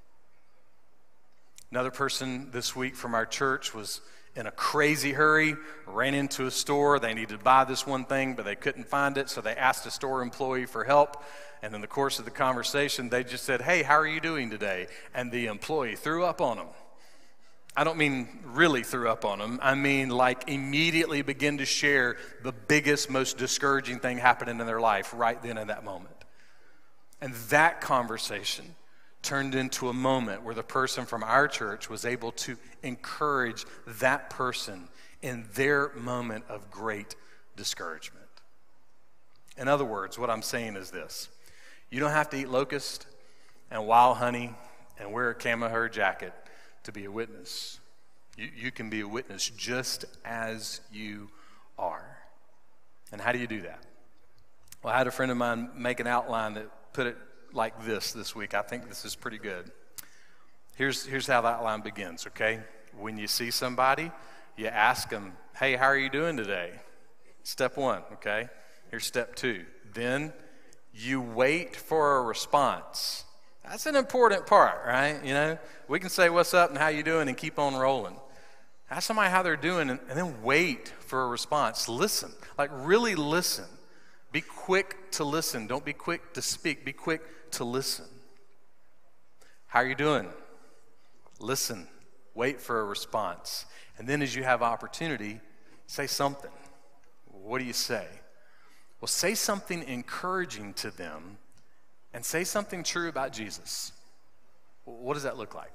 Another 1.70 1.92
person 1.92 2.50
this 2.50 2.74
week 2.74 2.96
from 2.96 3.14
our 3.14 3.26
church 3.26 3.72
was 3.72 4.00
in 4.34 4.46
a 4.46 4.50
crazy 4.50 5.12
hurry, 5.12 5.56
ran 5.86 6.14
into 6.14 6.46
a 6.46 6.50
store. 6.50 6.98
They 6.98 7.14
needed 7.14 7.38
to 7.38 7.44
buy 7.44 7.64
this 7.64 7.86
one 7.86 8.04
thing, 8.04 8.34
but 8.34 8.44
they 8.44 8.56
couldn't 8.56 8.88
find 8.88 9.16
it, 9.16 9.28
so 9.28 9.40
they 9.40 9.54
asked 9.54 9.86
a 9.86 9.90
store 9.90 10.22
employee 10.22 10.66
for 10.66 10.84
help. 10.84 11.22
And 11.62 11.74
in 11.74 11.80
the 11.80 11.86
course 11.86 12.18
of 12.18 12.24
the 12.24 12.30
conversation, 12.30 13.08
they 13.08 13.22
just 13.22 13.44
said, 13.44 13.62
Hey, 13.62 13.82
how 13.82 13.94
are 13.94 14.06
you 14.06 14.20
doing 14.20 14.50
today? 14.50 14.86
And 15.14 15.30
the 15.30 15.46
employee 15.46 15.94
threw 15.94 16.24
up 16.24 16.40
on 16.40 16.56
them. 16.56 16.68
I 17.80 17.84
don't 17.84 17.96
mean 17.96 18.28
really 18.44 18.82
threw 18.82 19.08
up 19.08 19.24
on 19.24 19.38
them. 19.38 19.58
I 19.62 19.74
mean, 19.74 20.10
like, 20.10 20.50
immediately 20.50 21.22
begin 21.22 21.56
to 21.56 21.64
share 21.64 22.18
the 22.42 22.52
biggest, 22.52 23.08
most 23.08 23.38
discouraging 23.38 24.00
thing 24.00 24.18
happening 24.18 24.60
in 24.60 24.66
their 24.66 24.82
life 24.82 25.14
right 25.16 25.40
then 25.40 25.56
in 25.56 25.68
that 25.68 25.82
moment. 25.82 26.26
And 27.22 27.32
that 27.48 27.80
conversation 27.80 28.66
turned 29.22 29.54
into 29.54 29.88
a 29.88 29.94
moment 29.94 30.42
where 30.42 30.54
the 30.54 30.62
person 30.62 31.06
from 31.06 31.22
our 31.22 31.48
church 31.48 31.88
was 31.88 32.04
able 32.04 32.32
to 32.32 32.58
encourage 32.82 33.64
that 33.86 34.28
person 34.28 34.86
in 35.22 35.46
their 35.54 35.90
moment 35.94 36.44
of 36.50 36.70
great 36.70 37.16
discouragement. 37.56 38.26
In 39.56 39.68
other 39.68 39.86
words, 39.86 40.18
what 40.18 40.28
I'm 40.28 40.42
saying 40.42 40.76
is 40.76 40.90
this 40.90 41.30
you 41.88 41.98
don't 41.98 42.10
have 42.10 42.28
to 42.28 42.36
eat 42.36 42.50
locust 42.50 43.06
and 43.70 43.86
wild 43.86 44.18
honey 44.18 44.52
and 44.98 45.14
wear 45.14 45.30
a 45.30 45.34
camo 45.34 45.88
jacket 45.88 46.34
to 46.84 46.92
be 46.92 47.04
a 47.04 47.10
witness. 47.10 47.80
You, 48.36 48.48
you 48.56 48.70
can 48.70 48.90
be 48.90 49.00
a 49.00 49.08
witness 49.08 49.50
just 49.50 50.04
as 50.24 50.80
you 50.92 51.28
are. 51.78 52.18
And 53.12 53.20
how 53.20 53.32
do 53.32 53.38
you 53.38 53.46
do 53.46 53.62
that? 53.62 53.82
Well, 54.82 54.94
I 54.94 54.98
had 54.98 55.06
a 55.06 55.10
friend 55.10 55.30
of 55.30 55.36
mine 55.36 55.70
make 55.74 56.00
an 56.00 56.06
outline 56.06 56.54
that 56.54 56.92
put 56.92 57.06
it 57.06 57.16
like 57.52 57.84
this 57.84 58.12
this 58.12 58.34
week. 58.34 58.54
I 58.54 58.62
think 58.62 58.88
this 58.88 59.04
is 59.04 59.14
pretty 59.14 59.38
good. 59.38 59.70
Here's, 60.76 61.04
here's 61.04 61.26
how 61.26 61.42
that 61.42 61.62
line 61.62 61.82
begins, 61.82 62.26
okay? 62.28 62.60
When 62.98 63.18
you 63.18 63.26
see 63.26 63.50
somebody, 63.50 64.10
you 64.56 64.66
ask 64.68 65.10
them, 65.10 65.34
hey, 65.58 65.76
how 65.76 65.86
are 65.86 65.98
you 65.98 66.08
doing 66.08 66.36
today? 66.36 66.72
Step 67.42 67.76
one, 67.76 68.02
okay? 68.14 68.48
Here's 68.90 69.04
step 69.04 69.34
two. 69.34 69.64
Then 69.92 70.32
you 70.94 71.20
wait 71.20 71.76
for 71.76 72.16
a 72.16 72.22
response. 72.22 73.24
That's 73.70 73.86
an 73.86 73.94
important 73.94 74.46
part, 74.46 74.84
right? 74.84 75.24
You 75.24 75.32
know, 75.32 75.58
we 75.86 76.00
can 76.00 76.10
say 76.10 76.28
what's 76.28 76.54
up 76.54 76.70
and 76.70 76.78
how 76.78 76.88
you 76.88 77.04
doing 77.04 77.28
and 77.28 77.36
keep 77.36 77.56
on 77.56 77.76
rolling. 77.76 78.16
Ask 78.90 79.06
somebody 79.06 79.30
how 79.30 79.44
they're 79.44 79.56
doing 79.56 79.90
and, 79.90 80.00
and 80.08 80.18
then 80.18 80.42
wait 80.42 80.92
for 80.98 81.22
a 81.22 81.28
response. 81.28 81.88
Listen, 81.88 82.32
like 82.58 82.68
really 82.72 83.14
listen. 83.14 83.66
Be 84.32 84.40
quick 84.40 85.12
to 85.12 85.22
listen. 85.22 85.68
Don't 85.68 85.84
be 85.84 85.92
quick 85.92 86.32
to 86.34 86.42
speak. 86.42 86.84
Be 86.84 86.92
quick 86.92 87.22
to 87.52 87.64
listen. 87.64 88.06
How 89.68 89.78
are 89.80 89.86
you 89.86 89.94
doing? 89.94 90.26
Listen. 91.38 91.86
Wait 92.34 92.60
for 92.60 92.80
a 92.80 92.84
response. 92.84 93.66
And 93.98 94.08
then 94.08 94.20
as 94.20 94.34
you 94.34 94.42
have 94.42 94.62
opportunity, 94.62 95.40
say 95.86 96.08
something. 96.08 96.50
What 97.26 97.60
do 97.60 97.64
you 97.64 97.72
say? 97.72 98.06
Well, 99.00 99.06
say 99.06 99.36
something 99.36 99.84
encouraging 99.84 100.74
to 100.74 100.90
them 100.90 101.38
and 102.12 102.24
say 102.24 102.44
something 102.44 102.82
true 102.82 103.08
about 103.08 103.32
Jesus. 103.32 103.92
What 104.84 105.14
does 105.14 105.22
that 105.22 105.36
look 105.36 105.54
like? 105.54 105.72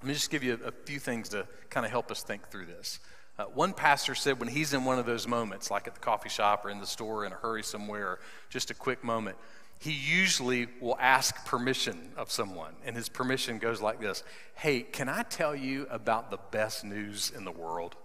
Let 0.00 0.04
me 0.04 0.14
just 0.14 0.30
give 0.30 0.42
you 0.42 0.58
a, 0.64 0.72
few 0.72 0.98
things 0.98 1.28
to 1.30 1.46
kind 1.70 1.86
of 1.86 1.92
help 1.92 2.10
us 2.10 2.22
think 2.22 2.48
through 2.48 2.66
this. 2.66 2.98
Uh, 3.38 3.44
one 3.44 3.72
pastor 3.72 4.14
said 4.14 4.38
when 4.38 4.48
he's 4.48 4.74
in 4.74 4.84
one 4.84 4.98
of 4.98 5.06
those 5.06 5.26
moments, 5.26 5.70
like 5.70 5.86
at 5.86 5.94
the 5.94 6.00
coffee 6.00 6.28
shop 6.28 6.64
or 6.64 6.70
in 6.70 6.80
the 6.80 6.86
store 6.86 7.24
in 7.24 7.32
a 7.32 7.36
hurry 7.36 7.62
somewhere, 7.62 8.18
just 8.50 8.70
a 8.70 8.74
quick 8.74 9.02
moment, 9.04 9.36
he 9.78 9.92
usually 9.92 10.68
will 10.80 10.96
ask 11.00 11.44
permission 11.44 12.10
of 12.16 12.30
someone. 12.30 12.74
And 12.84 12.94
his 12.94 13.08
permission 13.08 13.58
goes 13.58 13.80
like 13.80 14.00
this 14.00 14.22
Hey, 14.54 14.82
can 14.82 15.08
I 15.08 15.22
tell 15.22 15.54
you 15.54 15.86
about 15.90 16.30
the 16.30 16.38
best 16.50 16.84
news 16.84 17.32
in 17.34 17.44
the 17.44 17.52
world? 17.52 17.96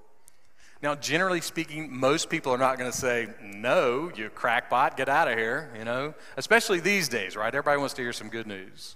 Now, 0.82 0.94
generally 0.94 1.42
speaking, 1.42 1.96
most 1.96 2.30
people 2.30 2.54
are 2.54 2.58
not 2.58 2.78
going 2.78 2.92
to 2.92 2.98
say, 2.98 3.28
No, 3.42 4.12
you 4.16 4.30
crackpot, 4.30 4.96
get 4.96 5.10
out 5.10 5.28
of 5.28 5.38
here, 5.38 5.72
you 5.78 5.86
know, 5.86 6.14
especially 6.38 6.80
these 6.80 7.10
days, 7.10 7.36
right? 7.36 7.48
Everybody 7.48 7.80
wants 7.80 7.96
to 7.96 8.02
hear 8.02 8.14
some 8.14 8.30
good 8.30 8.48
news. 8.48 8.96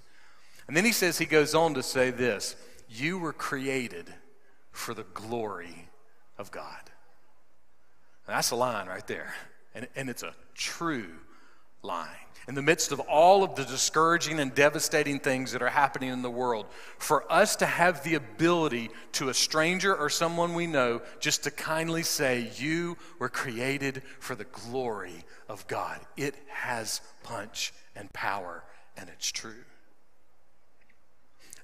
And 0.67 0.77
then 0.77 0.85
he 0.85 0.91
says, 0.91 1.17
he 1.17 1.25
goes 1.25 1.53
on 1.53 1.73
to 1.73 1.83
say 1.83 2.11
this 2.11 2.55
You 2.87 3.17
were 3.17 3.33
created 3.33 4.13
for 4.71 4.93
the 4.93 5.03
glory 5.13 5.89
of 6.37 6.51
God. 6.51 6.89
And 8.27 8.35
that's 8.35 8.51
a 8.51 8.55
line 8.55 8.87
right 8.87 9.05
there. 9.07 9.33
And, 9.73 9.87
and 9.95 10.09
it's 10.09 10.23
a 10.23 10.33
true 10.53 11.09
line. 11.83 12.07
In 12.47 12.55
the 12.55 12.61
midst 12.61 12.91
of 12.91 12.99
all 13.01 13.43
of 13.43 13.55
the 13.55 13.63
discouraging 13.63 14.39
and 14.39 14.53
devastating 14.53 15.19
things 15.19 15.51
that 15.51 15.61
are 15.61 15.69
happening 15.69 16.09
in 16.09 16.21
the 16.21 16.29
world, 16.29 16.65
for 16.97 17.31
us 17.31 17.55
to 17.57 17.65
have 17.65 18.03
the 18.03 18.15
ability 18.15 18.89
to 19.13 19.29
a 19.29 19.33
stranger 19.33 19.95
or 19.95 20.09
someone 20.09 20.53
we 20.53 20.67
know 20.67 21.01
just 21.19 21.43
to 21.43 21.51
kindly 21.51 22.03
say, 22.03 22.49
You 22.57 22.97
were 23.19 23.29
created 23.29 24.01
for 24.19 24.35
the 24.35 24.45
glory 24.45 25.23
of 25.47 25.67
God, 25.67 25.99
it 26.17 26.35
has 26.49 27.01
punch 27.23 27.73
and 27.95 28.11
power, 28.11 28.63
and 28.97 29.07
it's 29.09 29.31
true. 29.31 29.63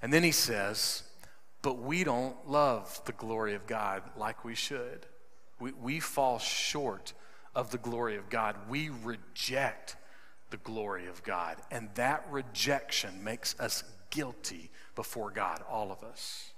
And 0.02 0.14
then 0.14 0.24
he 0.24 0.32
says, 0.32 1.04
but 1.62 1.80
we 1.80 2.04
don't 2.04 2.50
love 2.50 3.02
the 3.06 3.12
glory 3.12 3.54
of 3.56 3.68
God 3.68 4.04
like 4.16 4.46
we 4.46 4.56
should. 4.56 5.06
We, 5.60 5.72
we 5.72 6.00
fall 6.00 6.40
short 6.40 7.14
of 7.56 7.72
the 7.72 7.78
glory 7.78 8.16
of 8.16 8.30
God. 8.30 8.56
We 8.70 8.90
reject 9.04 9.96
the 10.50 10.58
glory 10.58 11.08
of 11.08 11.24
God. 11.24 11.58
And 11.72 11.90
that 11.96 12.26
rejection 12.30 13.24
makes 13.24 13.60
us 13.60 13.84
guilty 14.10 14.70
before 14.96 15.32
God, 15.32 15.62
all 15.70 15.92
of 15.92 16.04
us. 16.04 16.52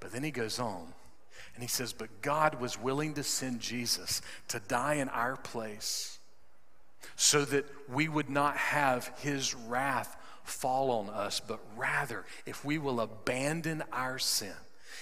But 0.00 0.12
then 0.12 0.24
he 0.24 0.30
goes 0.30 0.58
on 0.58 0.92
and 1.54 1.62
he 1.62 1.68
says, 1.68 1.92
But 1.92 2.22
God 2.22 2.60
was 2.60 2.80
willing 2.80 3.14
to 3.14 3.22
send 3.22 3.60
Jesus 3.60 4.20
to 4.48 4.60
die 4.60 4.94
in 4.94 5.08
our 5.08 5.36
place 5.36 6.18
so 7.16 7.44
that 7.44 7.66
we 7.88 8.08
would 8.08 8.30
not 8.30 8.56
have 8.56 9.10
his 9.18 9.54
wrath 9.54 10.16
fall 10.42 10.90
on 10.90 11.08
us, 11.08 11.40
but 11.40 11.60
rather, 11.76 12.24
if 12.44 12.64
we 12.64 12.78
will 12.78 13.00
abandon 13.00 13.82
our 13.92 14.18
sin, 14.18 14.52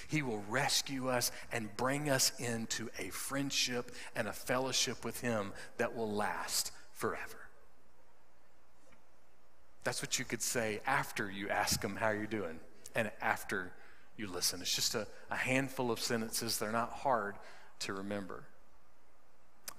he 0.07 0.21
will 0.21 0.43
rescue 0.49 1.09
us 1.09 1.31
and 1.51 1.75
bring 1.75 2.09
us 2.09 2.31
into 2.39 2.89
a 2.97 3.09
friendship 3.09 3.91
and 4.15 4.27
a 4.27 4.33
fellowship 4.33 5.03
with 5.03 5.21
him 5.21 5.51
that 5.77 5.95
will 5.95 6.11
last 6.11 6.71
forever. 6.93 7.42
That's 9.83 10.01
what 10.01 10.19
you 10.19 10.25
could 10.25 10.41
say 10.41 10.81
after 10.85 11.29
you 11.29 11.49
ask 11.49 11.81
them 11.81 11.95
how 11.95 12.09
you're 12.09 12.25
doing 12.25 12.59
and 12.95 13.11
after 13.21 13.71
you 14.15 14.27
listen. 14.27 14.61
It's 14.61 14.75
just 14.75 14.95
a, 14.95 15.07
a 15.29 15.35
handful 15.35 15.91
of 15.91 15.99
sentences, 15.99 16.57
they're 16.57 16.71
not 16.71 16.91
hard 16.91 17.35
to 17.79 17.93
remember. 17.93 18.43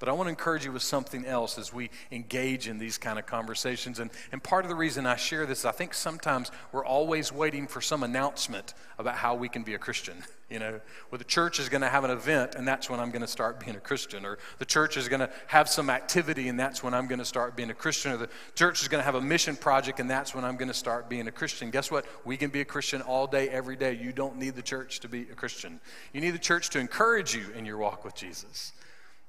But 0.05 0.11
I 0.11 0.13
want 0.17 0.27
to 0.27 0.33
encourage 0.33 0.67
you 0.67 0.73
with 0.73 0.83
something 0.83 1.25
else 1.25 1.57
as 1.57 1.73
we 1.73 1.89
engage 2.13 2.69
in 2.69 2.77
these 2.77 2.99
kind 2.99 3.19
of 3.19 3.25
conversations. 3.25 4.01
And, 4.01 4.11
and 4.33 4.43
part 4.43 4.67
of 4.67 4.69
the 4.69 4.75
reason 4.75 5.07
I 5.07 5.17
share 5.17 5.47
this, 5.47 5.61
is 5.61 5.65
I 5.65 5.71
think 5.71 5.95
sometimes 5.95 6.51
we're 6.73 6.85
always 6.85 7.33
waiting 7.33 7.67
for 7.67 7.81
some 7.81 8.03
announcement 8.03 8.75
about 8.99 9.15
how 9.15 9.35
we 9.35 9.49
can 9.49 9.63
be 9.63 9.73
a 9.73 9.79
Christian. 9.79 10.17
You 10.51 10.59
know, 10.61 10.79
well, 11.11 11.19
the 11.19 11.25
church 11.25 11.59
is 11.59 11.71
going 11.71 11.81
to 11.81 11.89
have 11.89 12.05
an 12.05 12.11
event, 12.11 12.55
and 12.55 12.69
that's 12.69 12.91
when 12.91 13.01
I'm 13.01 13.11
going 13.11 13.23
to 13.23 13.27
start 13.27 13.59
being 13.59 13.77
a 13.77 13.81
Christian. 13.81 14.27
Or 14.27 14.39
the 14.59 14.67
church 14.67 14.99
is 14.99 15.09
going 15.09 15.21
to 15.21 15.31
have 15.47 15.71
some 15.71 15.89
activity, 15.89 16.49
and 16.49 16.61
that's 16.61 16.83
when 16.83 16.93
I'm 16.93 17.09
going 17.09 17.19
to 17.19 17.25
start 17.25 17.57
being 17.57 17.71
a 17.71 17.75
Christian. 17.75 18.13
Or 18.13 18.19
the 18.19 18.29
church 18.55 18.83
is 18.83 18.87
going 18.87 19.01
to 19.01 19.05
have 19.05 19.15
a 19.15 19.23
mission 19.23 19.57
project, 19.57 20.01
and 20.01 20.09
that's 20.09 20.35
when 20.35 20.45
I'm 20.45 20.57
going 20.57 20.69
to 20.69 20.75
start 20.75 21.09
being 21.09 21.27
a 21.29 21.33
Christian. 21.33 21.71
Guess 21.71 21.91
what? 21.91 22.05
We 22.27 22.37
can 22.37 22.51
be 22.51 22.61
a 22.61 22.65
Christian 22.65 23.01
all 23.01 23.27
day, 23.27 23.49
every 23.49 23.75
day. 23.75 23.95
You 23.95 24.13
don't 24.13 24.37
need 24.37 24.55
the 24.55 24.63
church 24.63 25.01
to 25.01 25.09
be 25.09 25.23
a 25.23 25.35
Christian. 25.35 25.81
You 26.13 26.21
need 26.21 26.33
the 26.33 26.39
church 26.39 26.69
to 26.71 26.79
encourage 26.79 27.35
you 27.35 27.47
in 27.57 27.65
your 27.65 27.79
walk 27.79 28.05
with 28.05 28.15
Jesus. 28.15 28.75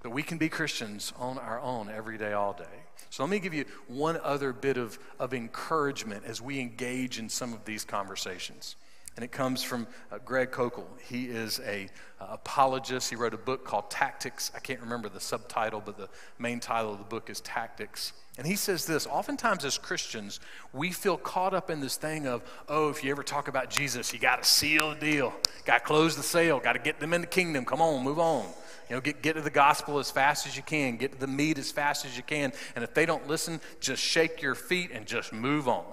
But 0.06 0.12
we 0.12 0.22
can 0.22 0.38
be 0.38 0.50
Christians 0.50 1.14
on 1.18 1.40
our 1.40 1.60
own 1.60 1.90
every 1.90 2.20
day, 2.20 2.34
all 2.34 2.54
day. 2.54 2.84
So 3.10 3.24
let 3.24 3.30
me 3.32 3.40
give 3.40 3.56
you 3.56 3.66
one 3.88 4.20
other 4.22 4.54
bit 4.54 4.78
of, 4.78 5.00
of 5.18 5.34
encouragement 5.34 6.26
as 6.26 6.40
we 6.40 6.60
engage 6.60 7.18
in 7.18 7.28
some 7.28 7.54
of 7.54 7.66
these 7.66 7.84
conversations. 7.84 8.76
And 9.16 9.24
it 9.24 9.32
comes 9.32 9.64
from 9.64 9.88
uh, 10.12 10.18
Greg 10.26 10.52
Koukl. 10.52 10.84
He 11.02 11.26
is 11.26 11.62
a 11.66 11.88
uh, 12.20 12.28
apologist. 12.32 13.10
He 13.10 13.16
wrote 13.16 13.34
a 13.34 13.38
book 13.38 13.64
called 13.64 13.90
Tactics. 13.90 14.52
I 14.54 14.60
can't 14.60 14.82
remember 14.82 15.08
the 15.08 15.22
subtitle, 15.22 15.82
but 15.86 15.98
the 15.98 16.10
main 16.38 16.60
title 16.60 16.92
of 16.92 16.98
the 16.98 17.06
book 17.06 17.30
is 17.30 17.40
Tactics. 17.40 18.12
And 18.38 18.46
he 18.46 18.58
says 18.58 18.86
this 18.86 19.08
oftentimes 19.08 19.64
as 19.64 19.78
Christians, 19.78 20.42
we 20.74 20.92
feel 20.92 21.16
caught 21.16 21.54
up 21.54 21.70
in 21.70 21.80
this 21.80 21.96
thing 21.96 22.28
of, 22.28 22.44
oh, 22.68 22.90
if 22.90 23.04
you 23.04 23.12
ever 23.12 23.24
talk 23.24 23.48
about 23.48 23.70
Jesus, 23.70 24.12
you 24.12 24.20
got 24.20 24.44
to 24.44 24.50
seal 24.50 24.90
the 24.90 25.00
deal, 25.00 25.34
got 25.64 25.80
to 25.80 25.86
close 25.86 26.18
the 26.18 26.24
sale, 26.24 26.60
got 26.60 26.74
to 26.74 26.80
get 26.80 27.00
them 27.00 27.14
in 27.14 27.22
the 27.22 27.28
kingdom. 27.28 27.64
Come 27.64 27.82
on, 27.82 28.04
move 28.04 28.20
on. 28.20 28.46
You 28.90 28.98
know, 28.98 29.02
get, 29.02 29.22
get 29.22 29.34
to 29.34 29.42
the 29.42 29.50
gospel 29.50 29.98
as 29.98 30.12
fast 30.12 30.46
as 30.46 30.58
you 30.58 30.64
can, 30.64 30.98
get 30.98 31.14
to 31.14 31.18
the 31.18 31.28
meat 31.28 31.58
as 31.58 31.72
fast 31.72 32.06
as 32.06 32.18
you 32.18 32.24
can. 32.24 32.52
And 32.76 32.84
if 32.84 32.94
they 32.94 33.06
don't 33.06 33.28
listen, 33.28 33.62
just 33.80 34.04
shake 34.04 34.42
your 34.42 34.56
feet 34.56 34.92
and 34.92 35.06
just 35.06 35.32
move 35.32 35.70
on. 35.70 35.86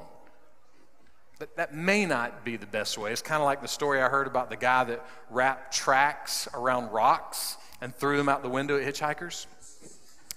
But 1.42 1.56
that 1.56 1.74
may 1.74 2.06
not 2.06 2.44
be 2.44 2.56
the 2.56 2.66
best 2.66 2.96
way. 2.96 3.10
It's 3.10 3.20
kind 3.20 3.42
of 3.42 3.46
like 3.46 3.62
the 3.62 3.66
story 3.66 4.00
I 4.00 4.08
heard 4.08 4.28
about 4.28 4.48
the 4.48 4.54
guy 4.54 4.84
that 4.84 5.04
wrapped 5.28 5.74
tracks 5.74 6.46
around 6.54 6.92
rocks 6.92 7.56
and 7.80 7.92
threw 7.92 8.16
them 8.16 8.28
out 8.28 8.44
the 8.44 8.48
window 8.48 8.78
at 8.78 8.86
hitchhikers. 8.86 9.46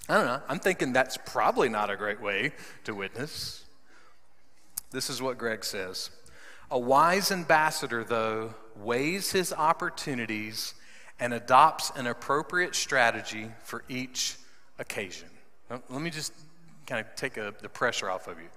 I 0.09 0.15
don't 0.15 0.25
know. 0.25 0.41
I'm 0.49 0.57
thinking 0.57 0.93
that's 0.93 1.19
probably 1.23 1.69
not 1.69 1.91
a 1.91 1.95
great 1.95 2.19
way 2.19 2.53
to 2.85 2.95
witness. 2.95 3.65
This 4.89 5.11
is 5.11 5.21
what 5.21 5.37
Greg 5.37 5.63
says. 5.63 6.09
A 6.71 6.79
wise 6.79 7.31
ambassador, 7.31 8.03
though, 8.03 8.55
weighs 8.75 9.31
his 9.31 9.53
opportunities 9.53 10.73
and 11.19 11.35
adopts 11.35 11.91
an 11.95 12.07
appropriate 12.07 12.73
strategy 12.73 13.51
for 13.63 13.83
each 13.87 14.37
occasion. 14.79 15.29
Now, 15.69 15.83
let 15.87 16.01
me 16.01 16.09
just 16.09 16.33
kind 16.87 17.05
of 17.05 17.15
take 17.15 17.37
a, 17.37 17.53
the 17.61 17.69
pressure 17.69 18.09
off 18.09 18.27
of 18.27 18.39
you. 18.39 18.47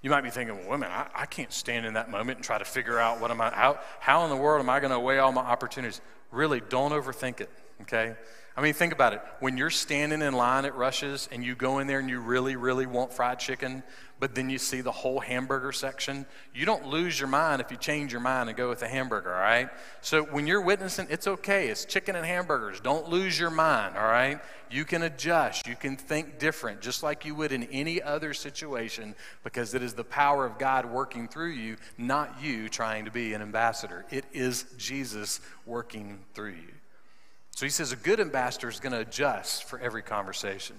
You 0.00 0.10
might 0.10 0.22
be 0.22 0.30
thinking, 0.30 0.56
well, 0.56 0.70
women, 0.70 0.90
I, 0.90 1.08
I 1.14 1.26
can't 1.26 1.52
stand 1.52 1.84
in 1.84 1.94
that 1.94 2.10
moment 2.10 2.38
and 2.38 2.44
try 2.44 2.58
to 2.58 2.64
figure 2.64 2.98
out 2.98 3.20
what 3.20 3.30
am 3.30 3.40
I, 3.40 3.50
how, 3.50 3.80
how 4.00 4.24
in 4.24 4.30
the 4.30 4.36
world 4.36 4.60
am 4.60 4.70
I 4.70 4.78
going 4.78 4.92
to 4.92 5.00
weigh 5.00 5.18
all 5.18 5.32
my 5.32 5.42
opportunities? 5.42 6.00
Really, 6.30 6.60
don't 6.60 6.92
overthink 6.92 7.40
it, 7.40 7.50
okay? 7.82 8.14
I 8.56 8.60
mean, 8.60 8.74
think 8.74 8.92
about 8.92 9.12
it. 9.12 9.22
When 9.38 9.56
you're 9.56 9.70
standing 9.70 10.20
in 10.20 10.34
line 10.34 10.64
at 10.64 10.74
Rush's 10.74 11.28
and 11.30 11.44
you 11.44 11.54
go 11.54 11.78
in 11.78 11.86
there 11.86 12.00
and 12.00 12.10
you 12.10 12.18
really, 12.18 12.56
really 12.56 12.86
want 12.86 13.12
fried 13.12 13.38
chicken, 13.38 13.84
but 14.18 14.34
then 14.34 14.50
you 14.50 14.58
see 14.58 14.80
the 14.80 14.90
whole 14.90 15.20
hamburger 15.20 15.70
section, 15.70 16.26
you 16.52 16.66
don't 16.66 16.88
lose 16.88 17.20
your 17.20 17.28
mind 17.28 17.60
if 17.60 17.70
you 17.70 17.76
change 17.76 18.10
your 18.10 18.20
mind 18.20 18.48
and 18.48 18.58
go 18.58 18.68
with 18.68 18.80
the 18.80 18.88
hamburger, 18.88 19.32
all 19.32 19.40
right? 19.40 19.68
So 20.00 20.24
when 20.24 20.48
you're 20.48 20.60
witnessing, 20.60 21.06
it's 21.08 21.28
okay. 21.28 21.68
It's 21.68 21.84
chicken 21.84 22.16
and 22.16 22.26
hamburgers. 22.26 22.80
Don't 22.80 23.08
lose 23.08 23.38
your 23.38 23.50
mind, 23.50 23.96
all 23.96 24.08
right? 24.08 24.40
You 24.72 24.84
can 24.84 25.02
adjust. 25.02 25.68
You 25.68 25.76
can 25.76 25.96
think 25.96 26.40
different, 26.40 26.80
just 26.80 27.04
like 27.04 27.24
you 27.24 27.36
would 27.36 27.52
in 27.52 27.62
any 27.62 28.02
other 28.02 28.34
situation, 28.34 29.14
because 29.44 29.72
it 29.72 29.84
is 29.84 29.94
the 29.94 30.02
power 30.02 30.44
of 30.44 30.58
God 30.58 30.84
working 30.84 31.28
through 31.28 31.52
you, 31.52 31.76
not 31.96 32.42
you 32.42 32.68
trying 32.68 33.04
to 33.04 33.12
be 33.12 33.34
an 33.34 33.40
ambassador. 33.40 34.04
It 34.10 34.24
is 34.32 34.64
Jesus 34.76 35.40
working 35.64 36.17
through 36.34 36.50
you. 36.50 36.74
So 37.50 37.66
he 37.66 37.70
says 37.70 37.92
a 37.92 37.96
good 37.96 38.20
ambassador 38.20 38.68
is 38.68 38.80
going 38.80 38.92
to 38.92 39.00
adjust 39.00 39.64
for 39.64 39.78
every 39.80 40.02
conversation. 40.02 40.76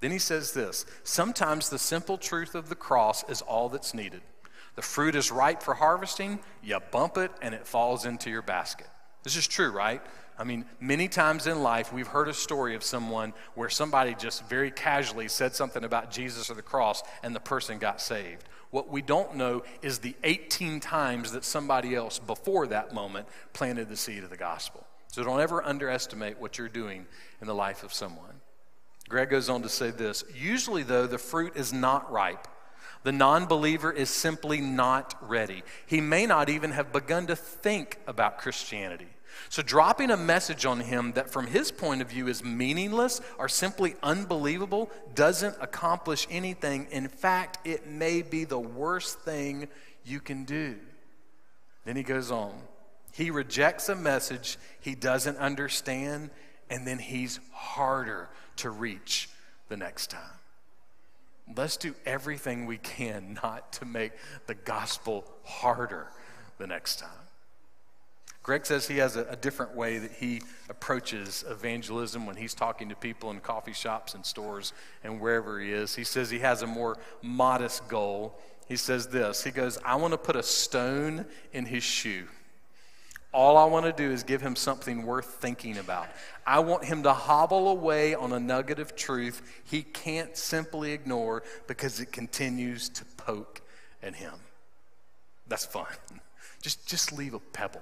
Then 0.00 0.10
he 0.10 0.18
says 0.18 0.52
this 0.52 0.86
sometimes 1.04 1.68
the 1.68 1.78
simple 1.78 2.18
truth 2.18 2.54
of 2.54 2.68
the 2.68 2.74
cross 2.74 3.28
is 3.28 3.42
all 3.42 3.68
that's 3.68 3.94
needed. 3.94 4.22
The 4.76 4.82
fruit 4.82 5.14
is 5.14 5.30
ripe 5.30 5.62
for 5.62 5.74
harvesting, 5.74 6.38
you 6.62 6.78
bump 6.90 7.18
it, 7.18 7.30
and 7.42 7.54
it 7.54 7.66
falls 7.66 8.06
into 8.06 8.30
your 8.30 8.42
basket. 8.42 8.86
This 9.22 9.36
is 9.36 9.46
true, 9.46 9.70
right? 9.70 10.00
I 10.38 10.44
mean, 10.44 10.64
many 10.80 11.06
times 11.06 11.46
in 11.46 11.62
life, 11.62 11.92
we've 11.92 12.06
heard 12.06 12.28
a 12.28 12.32
story 12.32 12.74
of 12.74 12.82
someone 12.82 13.34
where 13.54 13.68
somebody 13.68 14.14
just 14.14 14.48
very 14.48 14.70
casually 14.70 15.28
said 15.28 15.54
something 15.54 15.84
about 15.84 16.10
Jesus 16.10 16.48
or 16.50 16.54
the 16.54 16.62
cross, 16.62 17.02
and 17.22 17.36
the 17.36 17.40
person 17.40 17.78
got 17.78 18.00
saved. 18.00 18.44
What 18.70 18.88
we 18.88 19.02
don't 19.02 19.36
know 19.36 19.62
is 19.82 19.98
the 19.98 20.14
18 20.22 20.80
times 20.80 21.32
that 21.32 21.44
somebody 21.44 21.94
else 21.94 22.18
before 22.18 22.68
that 22.68 22.94
moment 22.94 23.26
planted 23.52 23.88
the 23.88 23.96
seed 23.96 24.22
of 24.22 24.30
the 24.30 24.36
gospel. 24.36 24.86
So 25.08 25.24
don't 25.24 25.40
ever 25.40 25.64
underestimate 25.64 26.40
what 26.40 26.56
you're 26.56 26.68
doing 26.68 27.06
in 27.40 27.48
the 27.48 27.54
life 27.54 27.82
of 27.82 27.92
someone. 27.92 28.40
Greg 29.08 29.30
goes 29.30 29.48
on 29.48 29.62
to 29.62 29.68
say 29.68 29.90
this 29.90 30.22
Usually, 30.34 30.84
though, 30.84 31.06
the 31.06 31.18
fruit 31.18 31.56
is 31.56 31.72
not 31.72 32.10
ripe. 32.12 32.46
The 33.02 33.12
non 33.12 33.46
believer 33.46 33.90
is 33.90 34.08
simply 34.10 34.60
not 34.60 35.14
ready. 35.20 35.64
He 35.86 36.00
may 36.00 36.26
not 36.26 36.48
even 36.48 36.70
have 36.72 36.92
begun 36.92 37.26
to 37.26 37.36
think 37.36 37.98
about 38.06 38.38
Christianity. 38.38 39.08
So, 39.48 39.62
dropping 39.62 40.10
a 40.10 40.16
message 40.16 40.64
on 40.64 40.80
him 40.80 41.12
that 41.12 41.30
from 41.30 41.46
his 41.46 41.72
point 41.72 42.02
of 42.02 42.10
view 42.10 42.28
is 42.28 42.44
meaningless 42.44 43.20
or 43.38 43.48
simply 43.48 43.96
unbelievable 44.02 44.90
doesn't 45.14 45.56
accomplish 45.60 46.26
anything. 46.30 46.86
In 46.90 47.08
fact, 47.08 47.58
it 47.66 47.86
may 47.86 48.22
be 48.22 48.44
the 48.44 48.58
worst 48.58 49.20
thing 49.20 49.68
you 50.04 50.20
can 50.20 50.44
do. 50.44 50.76
Then 51.84 51.96
he 51.96 52.02
goes 52.02 52.30
on. 52.30 52.54
He 53.12 53.30
rejects 53.30 53.88
a 53.88 53.96
message 53.96 54.56
he 54.80 54.94
doesn't 54.94 55.36
understand, 55.38 56.30
and 56.68 56.86
then 56.86 56.98
he's 56.98 57.40
harder 57.52 58.28
to 58.56 58.70
reach 58.70 59.28
the 59.68 59.76
next 59.76 60.10
time. 60.10 60.38
Let's 61.56 61.76
do 61.76 61.94
everything 62.06 62.66
we 62.66 62.78
can 62.78 63.38
not 63.42 63.72
to 63.74 63.84
make 63.84 64.12
the 64.46 64.54
gospel 64.54 65.24
harder 65.42 66.06
the 66.58 66.66
next 66.66 67.00
time. 67.00 67.10
Greg 68.42 68.64
says 68.64 68.88
he 68.88 68.96
has 68.98 69.16
a, 69.16 69.24
a, 69.24 69.36
different 69.36 69.76
way 69.76 69.98
that 69.98 70.12
he 70.12 70.40
approaches 70.70 71.44
evangelism 71.48 72.26
when 72.26 72.36
he's 72.36 72.54
talking 72.54 72.88
to 72.88 72.96
people 72.96 73.30
in 73.30 73.40
coffee 73.40 73.74
shops 73.74 74.14
and 74.14 74.24
stores 74.24 74.72
and 75.04 75.20
wherever 75.20 75.60
he 75.60 75.70
is. 75.72 75.94
He 75.94 76.04
says 76.04 76.30
he 76.30 76.38
has 76.38 76.62
a 76.62 76.66
more 76.66 76.96
modest 77.22 77.86
goal. 77.88 78.38
He 78.66 78.76
says 78.76 79.08
this 79.08 79.44
He 79.44 79.50
goes, 79.50 79.78
I 79.84 79.96
want 79.96 80.12
to 80.12 80.18
put 80.18 80.36
a 80.36 80.42
stone 80.42 81.26
in 81.52 81.66
his 81.66 81.82
shoe. 81.82 82.26
All 83.32 83.56
I 83.56 83.64
want 83.66 83.86
to 83.86 83.92
do 83.92 84.10
is 84.10 84.24
give 84.24 84.40
him 84.40 84.56
something 84.56 85.04
worth 85.04 85.36
thinking 85.40 85.78
about. 85.78 86.08
I 86.44 86.58
want 86.60 86.84
him 86.84 87.04
to 87.04 87.12
hobble 87.12 87.68
away 87.68 88.14
on 88.14 88.32
a 88.32 88.40
nugget 88.40 88.80
of 88.80 88.96
truth 88.96 89.42
he 89.64 89.82
can't 89.82 90.36
simply 90.36 90.92
ignore 90.92 91.44
because 91.68 92.00
it 92.00 92.10
continues 92.10 92.88
to 92.88 93.04
poke 93.16 93.60
at 94.02 94.16
him. 94.16 94.32
That's 95.46 95.66
fun. 95.66 95.86
Just, 96.62 96.86
just 96.86 97.10
leave 97.10 97.32
a 97.32 97.38
pebble. 97.38 97.80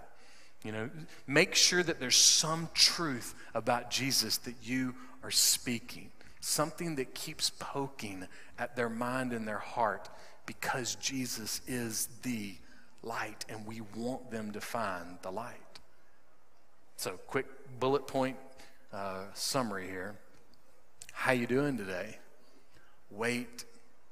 You 0.65 0.73
know, 0.73 0.91
make 1.27 1.55
sure 1.55 1.83
that 1.83 2.01
there's 2.01 2.17
some 2.17 2.69
truth 2.75 3.35
about 3.55 3.91
Jesus 3.91 4.39
that 4.39 4.57
you 4.63 4.95
are 5.23 5.31
speaking, 5.31 6.11
something 6.41 6.97
that 6.97 7.15
keeps 7.15 7.51
poking 7.51 8.27
at 8.59 8.75
their 8.75 8.89
mind 8.89 9.33
and 9.33 9.47
their 9.47 9.59
heart 9.59 10.09
because 10.47 10.97
Jesus 10.97 11.61
is 11.69 12.09
the 12.23 12.55
light, 13.03 13.45
and 13.49 13.67
we 13.67 13.83
want 13.95 14.31
them 14.31 14.51
to 14.53 14.61
find 14.61 15.19
the 15.23 15.31
light. 15.31 15.55
So, 16.97 17.13
quick 17.27 17.47
bullet 17.79 18.07
point 18.07 18.37
uh, 18.93 19.25
summary 19.35 19.87
here. 19.87 20.17
How 21.13 21.33
you 21.33 21.47
doing 21.47 21.77
today? 21.77 22.19
Wait 23.11 23.65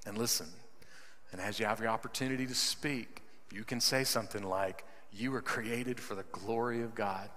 and 0.06 0.16
listen. 0.16 0.46
And 1.32 1.40
as 1.40 1.58
you 1.58 1.66
have 1.66 1.80
your 1.80 1.88
opportunity 1.88 2.46
to 2.46 2.54
speak, 2.54 3.22
you 3.52 3.64
can 3.64 3.80
say 3.80 4.04
something 4.04 4.42
like, 4.42 4.84
You 5.16 5.30
were 5.30 5.40
created 5.40 5.98
for 5.98 6.14
the 6.14 6.24
glory 6.30 6.82
of 6.82 6.94
God, 6.94 7.30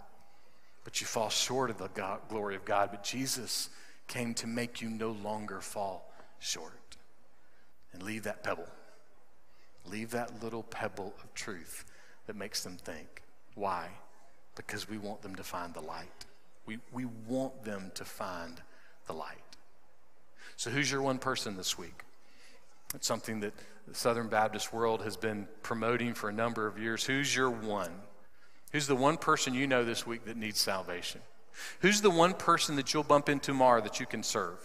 but 0.84 1.00
you 1.00 1.08
fall 1.08 1.30
short 1.30 1.70
of 1.70 1.78
the 1.78 1.88
God, 1.88 2.20
glory 2.28 2.56
of 2.56 2.66
God. 2.66 2.90
But 2.92 3.04
Jesus 3.04 3.70
came 4.08 4.34
to 4.36 4.48
make 4.48 4.82
you 4.82 4.90
no 4.90 5.12
longer 5.12 5.62
fall 5.62 6.12
short. 6.40 6.74
And 7.94 8.04
leave 8.04 8.24
that 8.24 8.44
pebble. 8.44 8.68
Leave 9.86 10.12
that 10.12 10.44
little 10.44 10.64
pebble 10.64 11.14
of 11.24 11.34
truth 11.34 11.86
that 12.28 12.36
makes 12.36 12.64
them 12.64 12.76
think. 12.76 13.24
Why? 13.56 13.88
Because 14.56 14.90
we 14.90 14.98
want 14.98 15.22
them 15.22 15.36
to 15.36 15.44
find 15.44 15.74
the 15.74 15.82
light. 15.82 16.26
We, 16.66 16.80
we 16.92 17.06
want 17.28 17.64
them 17.64 17.92
to 17.96 18.04
find 18.04 18.62
the 19.08 19.14
light. 19.14 19.38
So, 20.58 20.70
who's 20.70 20.92
your 20.92 21.02
one 21.02 21.18
person 21.18 21.56
this 21.56 21.78
week? 21.78 22.04
It's 22.96 23.08
something 23.08 23.40
that 23.42 23.54
the 23.88 23.96
Southern 23.96 24.28
Baptist 24.28 24.74
world 24.74 25.04
has 25.04 25.18
been 25.18 25.48
promoting 25.64 26.14
for 26.14 26.30
a 26.30 26.34
number 26.34 26.68
of 26.68 26.78
years. 26.78 27.04
Who's 27.04 27.36
your 27.36 27.50
one? 27.50 27.92
Who's 28.72 28.88
the 28.88 28.96
one 28.96 29.18
person 29.18 29.54
you 29.54 29.68
know 29.68 29.84
this 29.84 30.06
week 30.06 30.26
that 30.26 30.38
needs 30.38 30.60
salvation? 30.60 31.22
Who's 31.80 32.02
the 32.02 32.10
one 32.10 32.34
person 32.34 32.76
that 32.78 32.94
you'll 32.94 33.04
bump 33.04 33.30
into 33.30 33.48
tomorrow 33.48 33.82
that 33.82 34.00
you 34.00 34.06
can 34.06 34.24
serve? 34.24 34.60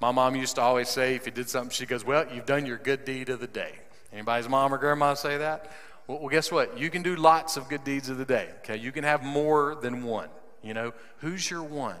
My 0.00 0.12
mom 0.12 0.36
used 0.36 0.54
to 0.56 0.60
always 0.62 0.88
say, 0.88 1.14
if 1.16 1.26
you 1.26 1.32
did 1.32 1.48
something, 1.48 1.70
she 1.70 1.86
goes, 1.86 2.04
Well, 2.04 2.24
you've 2.32 2.46
done 2.46 2.66
your 2.66 2.78
good 2.78 3.04
deed 3.04 3.28
of 3.28 3.40
the 3.40 3.48
day. 3.48 3.72
Anybody's 4.12 4.48
mom 4.48 4.72
or 4.72 4.78
grandma 4.78 5.14
say 5.14 5.38
that? 5.38 5.70
Well, 6.06 6.20
well, 6.20 6.28
guess 6.28 6.50
what? 6.50 6.78
You 6.78 6.88
can 6.88 7.02
do 7.02 7.16
lots 7.16 7.56
of 7.56 7.68
good 7.68 7.84
deeds 7.84 8.08
of 8.08 8.16
the 8.16 8.24
day, 8.24 8.48
okay? 8.58 8.76
You 8.76 8.92
can 8.92 9.04
have 9.04 9.22
more 9.22 9.74
than 9.74 10.04
one. 10.04 10.28
You 10.62 10.72
know, 10.72 10.94
who's 11.18 11.50
your 11.50 11.62
one? 11.62 11.98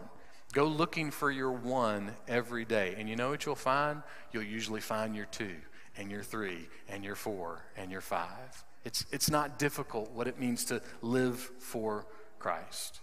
Go 0.52 0.64
looking 0.64 1.10
for 1.10 1.30
your 1.30 1.52
one 1.52 2.12
every 2.26 2.64
day. 2.64 2.94
And 2.96 3.08
you 3.08 3.16
know 3.16 3.30
what 3.30 3.44
you'll 3.44 3.54
find? 3.54 4.02
You'll 4.32 4.44
usually 4.44 4.80
find 4.80 5.14
your 5.14 5.26
two 5.26 5.56
and 5.98 6.10
you're 6.10 6.22
three 6.22 6.68
and 6.88 7.04
you're 7.04 7.16
four 7.16 7.64
and 7.76 7.90
you're 7.90 8.00
five. 8.00 8.64
It's, 8.84 9.04
it's 9.12 9.30
not 9.30 9.58
difficult 9.58 10.12
what 10.12 10.28
it 10.28 10.38
means 10.38 10.64
to 10.66 10.80
live 11.02 11.38
for 11.58 12.06
Christ. 12.38 13.00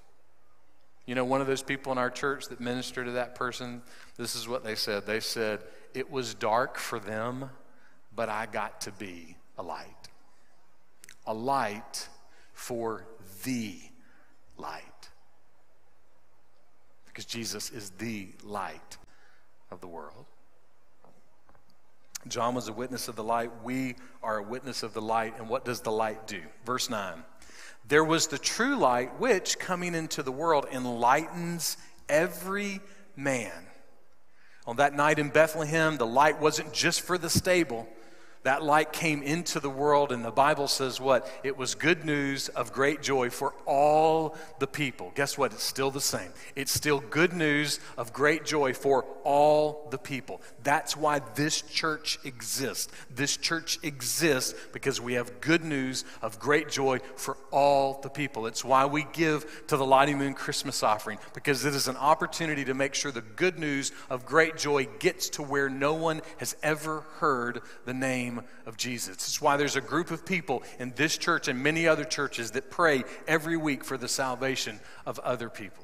You 1.06 1.14
know, 1.14 1.26
one 1.26 1.42
of 1.42 1.48
those 1.48 1.62
people 1.62 1.92
in 1.92 1.98
our 1.98 2.10
church 2.10 2.48
that 2.48 2.60
ministered 2.60 3.06
to 3.06 3.12
that 3.12 3.36
person, 3.36 3.84
this 4.18 4.36
is 4.36 4.48
what 4.48 4.64
they 4.64 4.74
said. 4.74 5.06
They 5.06 5.20
said, 5.20 5.60
It 5.94 6.10
was 6.10 6.34
dark 6.34 6.78
for 6.78 6.98
them, 6.98 7.50
but 8.16 8.30
I 8.30 8.48
got 8.48 8.82
to 8.82 8.92
be 8.92 9.36
a 9.58 9.64
light. 9.64 9.86
A 11.28 11.34
light 11.34 12.08
for 12.54 13.06
the 13.44 13.78
light. 14.58 14.82
Because 17.06 17.26
Jesus 17.26 17.70
is 17.70 17.92
the 17.92 18.30
light 18.44 18.98
of 19.70 19.82
the 19.82 19.88
world. 19.88 20.26
John 22.28 22.56
was 22.56 22.68
a 22.68 22.74
witness 22.74 23.08
of 23.08 23.16
the 23.16 23.24
light. 23.24 23.52
We 23.64 23.96
are 24.24 24.38
a 24.38 24.44
witness 24.44 24.84
of 24.84 24.94
the 24.94 25.02
light. 25.02 25.36
And 25.38 25.48
what 25.48 25.66
does 25.66 25.82
the 25.82 25.92
light 25.92 26.28
do? 26.28 26.42
Verse 26.66 26.90
9 26.90 27.24
There 27.88 28.04
was 28.04 28.28
the 28.28 28.38
true 28.38 28.76
light, 28.76 29.20
which, 29.20 29.60
coming 29.60 29.94
into 29.94 30.24
the 30.24 30.32
world, 30.32 30.66
enlightens 30.72 31.78
every 32.10 32.82
man. 33.16 33.52
On 34.68 34.78
that 34.78 34.96
night 34.96 35.20
in 35.20 35.30
Bethlehem, 35.30 35.98
the 35.98 36.08
light 36.08 36.42
wasn't 36.42 36.74
just 36.74 37.02
for 37.02 37.18
the 37.18 37.30
stable, 37.30 37.88
that 38.46 38.64
light 38.64 38.94
came 38.94 39.24
into 39.24 39.60
the 39.60 39.72
world, 39.72 40.12
and 40.12 40.24
the 40.24 40.30
Bible 40.30 40.68
says 40.68 41.02
what? 41.02 41.28
It 41.44 41.58
was 41.58 41.74
good 41.74 42.06
news 42.06 42.48
of 42.50 42.72
great 42.72 43.02
joy 43.02 43.32
for 43.32 43.56
all 43.66 44.38
the 44.60 44.68
people. 44.68 45.12
Guess 45.16 45.36
what? 45.36 45.52
It's 45.52 45.64
still 45.64 45.90
the 45.90 46.00
same. 46.00 46.30
It's 46.56 46.72
still 46.72 47.00
good 47.00 47.34
news 47.34 47.80
of 47.98 48.14
great 48.14 48.46
joy 48.46 48.74
for 48.74 49.04
all 49.24 49.88
the 49.90 49.98
people. 49.98 50.42
That's 50.62 50.96
why 50.96 51.22
this 51.34 51.64
church 51.64 52.20
exists. 52.24 52.94
This 53.10 53.36
church 53.36 53.80
exists 53.82 54.54
because 54.72 55.02
we 55.02 55.14
have 55.14 55.42
good 55.42 55.64
news 55.64 56.06
of 56.22 56.38
great 56.38 56.70
joy 56.70 57.00
for 57.16 57.38
all 57.50 58.00
the 58.04 58.10
people. 58.12 58.46
It's 58.46 58.64
why 58.64 58.86
we 58.86 59.08
give 59.12 59.66
to 59.68 59.78
the 59.78 59.86
Lottie 59.86 60.14
Moon 60.14 60.36
Christmas 60.36 60.84
offering, 60.84 61.18
because 61.34 61.66
it 61.66 61.74
is 61.74 61.88
an 61.88 61.98
opportunity 61.98 62.64
to 62.66 62.76
make 62.76 62.94
sure 62.94 63.12
the 63.12 63.22
good 63.22 63.58
news 63.58 63.92
of 64.08 64.28
great 64.28 64.56
joy 64.56 64.88
gets 65.00 65.30
to 65.32 65.42
where 65.42 65.68
no 65.68 65.96
one 65.96 66.22
has 66.38 66.56
ever 66.62 67.02
heard 67.18 67.62
the 67.86 67.94
name 67.96 68.35
name 68.36 68.46
of 68.66 68.78
Jesus. 68.78 69.16
It's 69.16 69.42
why 69.42 69.58
there's 69.58 69.76
a 69.76 69.82
group 69.82 70.12
of 70.12 70.26
people 70.26 70.64
in 70.80 70.94
this 70.96 71.18
church 71.18 71.48
and 71.48 71.62
many 71.62 71.88
other 71.88 72.04
churches 72.04 72.52
that 72.52 72.70
pray 72.70 73.04
every 73.28 73.58
week 73.58 73.84
for 73.84 73.98
the 73.98 74.08
salvation 74.08 74.80
of 75.06 75.20
other 75.20 75.50
people. 75.50 75.84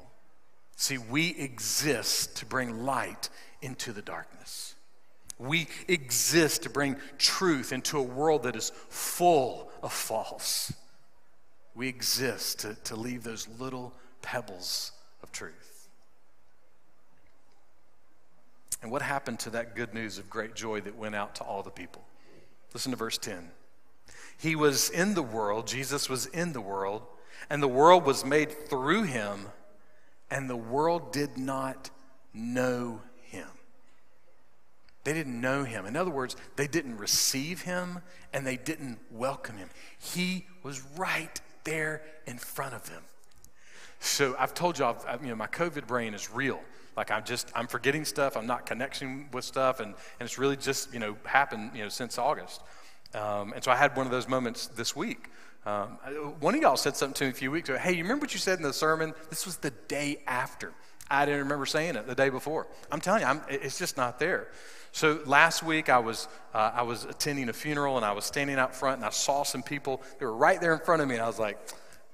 See, 0.76 0.98
we 0.98 1.30
exist 1.38 2.36
to 2.38 2.46
bring 2.46 2.84
light 2.84 3.28
into 3.60 3.92
the 3.92 4.02
darkness. 4.02 4.74
We 5.38 5.68
exist 5.88 6.64
to 6.64 6.70
bring 6.70 6.96
truth 7.18 7.72
into 7.72 7.98
a 7.98 8.02
world 8.02 8.44
that 8.44 8.56
is 8.56 8.70
full 8.88 9.70
of 9.82 9.92
false. 9.92 10.72
We 11.74 11.88
exist 11.88 12.60
to, 12.60 12.74
to 12.84 12.96
leave 12.96 13.22
those 13.22 13.48
little 13.58 13.92
pebbles 14.20 14.92
of 15.22 15.32
truth. 15.32 15.88
And 18.82 18.90
what 18.90 19.02
happened 19.02 19.38
to 19.40 19.50
that 19.50 19.76
good 19.76 19.94
news 19.94 20.18
of 20.18 20.28
great 20.28 20.54
joy 20.54 20.80
that 20.80 20.96
went 20.96 21.14
out 21.14 21.36
to 21.36 21.44
all 21.44 21.62
the 21.62 21.70
people? 21.70 22.02
Listen 22.74 22.92
to 22.92 22.96
verse 22.96 23.18
10. 23.18 23.50
He 24.38 24.56
was 24.56 24.90
in 24.90 25.14
the 25.14 25.22
world, 25.22 25.66
Jesus 25.66 26.08
was 26.08 26.26
in 26.26 26.52
the 26.52 26.60
world, 26.60 27.02
and 27.48 27.62
the 27.62 27.68
world 27.68 28.04
was 28.04 28.24
made 28.24 28.68
through 28.68 29.04
him, 29.04 29.46
and 30.30 30.48
the 30.48 30.56
world 30.56 31.12
did 31.12 31.36
not 31.36 31.90
know 32.32 33.02
him. 33.22 33.48
They 35.04 35.12
didn't 35.12 35.40
know 35.40 35.64
him. 35.64 35.84
In 35.86 35.96
other 35.96 36.10
words, 36.10 36.36
they 36.56 36.66
didn't 36.66 36.96
receive 36.96 37.62
him 37.62 38.00
and 38.32 38.46
they 38.46 38.56
didn't 38.56 38.98
welcome 39.10 39.56
him. 39.56 39.68
He 39.98 40.46
was 40.62 40.80
right 40.96 41.40
there 41.64 42.02
in 42.26 42.38
front 42.38 42.74
of 42.74 42.88
them. 42.88 43.02
So 43.98 44.36
I've 44.38 44.54
told 44.54 44.80
I've, 44.80 45.22
you 45.22 45.28
know, 45.28 45.36
my 45.36 45.48
COVID 45.48 45.86
brain 45.86 46.14
is 46.14 46.30
real. 46.30 46.60
Like 46.96 47.10
I'm 47.10 47.24
just, 47.24 47.50
I'm 47.54 47.66
forgetting 47.66 48.04
stuff. 48.04 48.36
I'm 48.36 48.46
not 48.46 48.66
connecting 48.66 49.28
with 49.32 49.44
stuff. 49.44 49.80
And, 49.80 49.94
and 50.20 50.26
it's 50.26 50.38
really 50.38 50.56
just, 50.56 50.92
you 50.92 51.00
know, 51.00 51.16
happened, 51.24 51.72
you 51.74 51.82
know, 51.82 51.88
since 51.88 52.18
August. 52.18 52.60
Um, 53.14 53.52
and 53.52 53.62
so 53.62 53.70
I 53.70 53.76
had 53.76 53.96
one 53.96 54.06
of 54.06 54.12
those 54.12 54.28
moments 54.28 54.66
this 54.68 54.96
week. 54.96 55.30
Um, 55.64 55.98
one 56.40 56.54
of 56.54 56.60
y'all 56.60 56.76
said 56.76 56.96
something 56.96 57.14
to 57.14 57.24
me 57.24 57.30
a 57.30 57.34
few 57.34 57.50
weeks 57.50 57.68
ago. 57.68 57.78
Hey, 57.78 57.92
you 57.92 58.02
remember 58.02 58.22
what 58.22 58.32
you 58.32 58.40
said 58.40 58.58
in 58.58 58.64
the 58.64 58.72
sermon? 58.72 59.14
This 59.30 59.46
was 59.46 59.58
the 59.58 59.70
day 59.88 60.18
after. 60.26 60.72
I 61.08 61.24
didn't 61.26 61.42
remember 61.42 61.66
saying 61.66 61.96
it 61.96 62.06
the 62.06 62.14
day 62.14 62.30
before. 62.30 62.66
I'm 62.90 63.00
telling 63.00 63.20
you, 63.20 63.26
I'm, 63.26 63.42
it's 63.48 63.78
just 63.78 63.96
not 63.96 64.18
there. 64.18 64.48
So 64.92 65.20
last 65.24 65.62
week 65.62 65.88
I 65.88 65.98
was 65.98 66.28
uh, 66.52 66.72
I 66.74 66.82
was 66.82 67.04
attending 67.04 67.48
a 67.48 67.52
funeral 67.52 67.96
and 67.96 68.04
I 68.04 68.12
was 68.12 68.26
standing 68.26 68.58
out 68.58 68.74
front 68.74 68.96
and 68.96 69.04
I 69.06 69.10
saw 69.10 69.42
some 69.42 69.62
people. 69.62 70.02
They 70.18 70.26
were 70.26 70.36
right 70.36 70.60
there 70.60 70.74
in 70.74 70.80
front 70.80 71.00
of 71.00 71.08
me 71.08 71.14
and 71.14 71.22
I 71.22 71.26
was 71.26 71.38
like, 71.38 71.58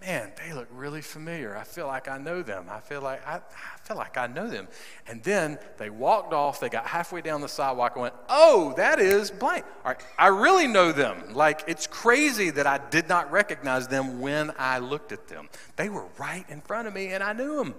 man, 0.00 0.32
they 0.36 0.52
look 0.52 0.68
really 0.72 1.00
familiar. 1.00 1.56
I 1.56 1.64
feel 1.64 1.86
like 1.86 2.08
I 2.08 2.18
know 2.18 2.42
them. 2.42 2.66
I 2.70 2.80
feel 2.80 3.00
like 3.00 3.26
I, 3.26 3.36
I, 3.36 3.78
feel 3.82 3.96
like 3.96 4.16
I 4.16 4.26
know 4.26 4.48
them. 4.48 4.68
And 5.06 5.22
then 5.22 5.58
they 5.76 5.90
walked 5.90 6.32
off. 6.32 6.60
They 6.60 6.68
got 6.68 6.86
halfway 6.86 7.20
down 7.20 7.40
the 7.40 7.48
sidewalk 7.48 7.92
and 7.94 8.02
went, 8.02 8.14
"Oh, 8.28 8.74
that 8.76 9.00
is 9.00 9.30
blank." 9.30 9.64
All 9.84 9.92
right, 9.92 10.00
I 10.16 10.28
really 10.28 10.66
know 10.66 10.92
them. 10.92 11.34
Like 11.34 11.64
it's 11.66 11.86
crazy 11.86 12.50
that 12.50 12.66
I 12.66 12.78
did 12.90 13.08
not 13.08 13.30
recognize 13.32 13.88
them 13.88 14.20
when 14.20 14.52
I 14.58 14.78
looked 14.78 15.12
at 15.12 15.28
them. 15.28 15.48
They 15.76 15.88
were 15.88 16.06
right 16.18 16.44
in 16.48 16.60
front 16.60 16.86
of 16.86 16.94
me, 16.94 17.08
and 17.08 17.22
I 17.22 17.32
knew 17.32 17.56
them. 17.56 17.74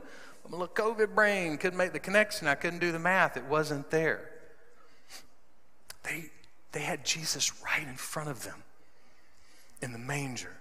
My 0.45 0.57
little 0.57 0.67
COVID 0.67 1.15
brain 1.15 1.57
couldn't 1.57 1.77
make 1.77 1.93
the 1.93 1.99
connection. 1.99 2.47
I 2.47 2.55
couldn't 2.55 2.79
do 2.79 2.91
the 2.91 2.99
math. 2.99 3.37
It 3.37 3.45
wasn't 3.45 3.89
there. 3.91 4.29
They 6.03 6.31
they 6.71 6.81
had 6.81 7.05
Jesus 7.05 7.63
right 7.63 7.87
in 7.87 7.95
front 7.95 8.29
of 8.29 8.43
them 8.43 8.63
in 9.81 9.93
the 9.93 9.97
manger 9.97 10.57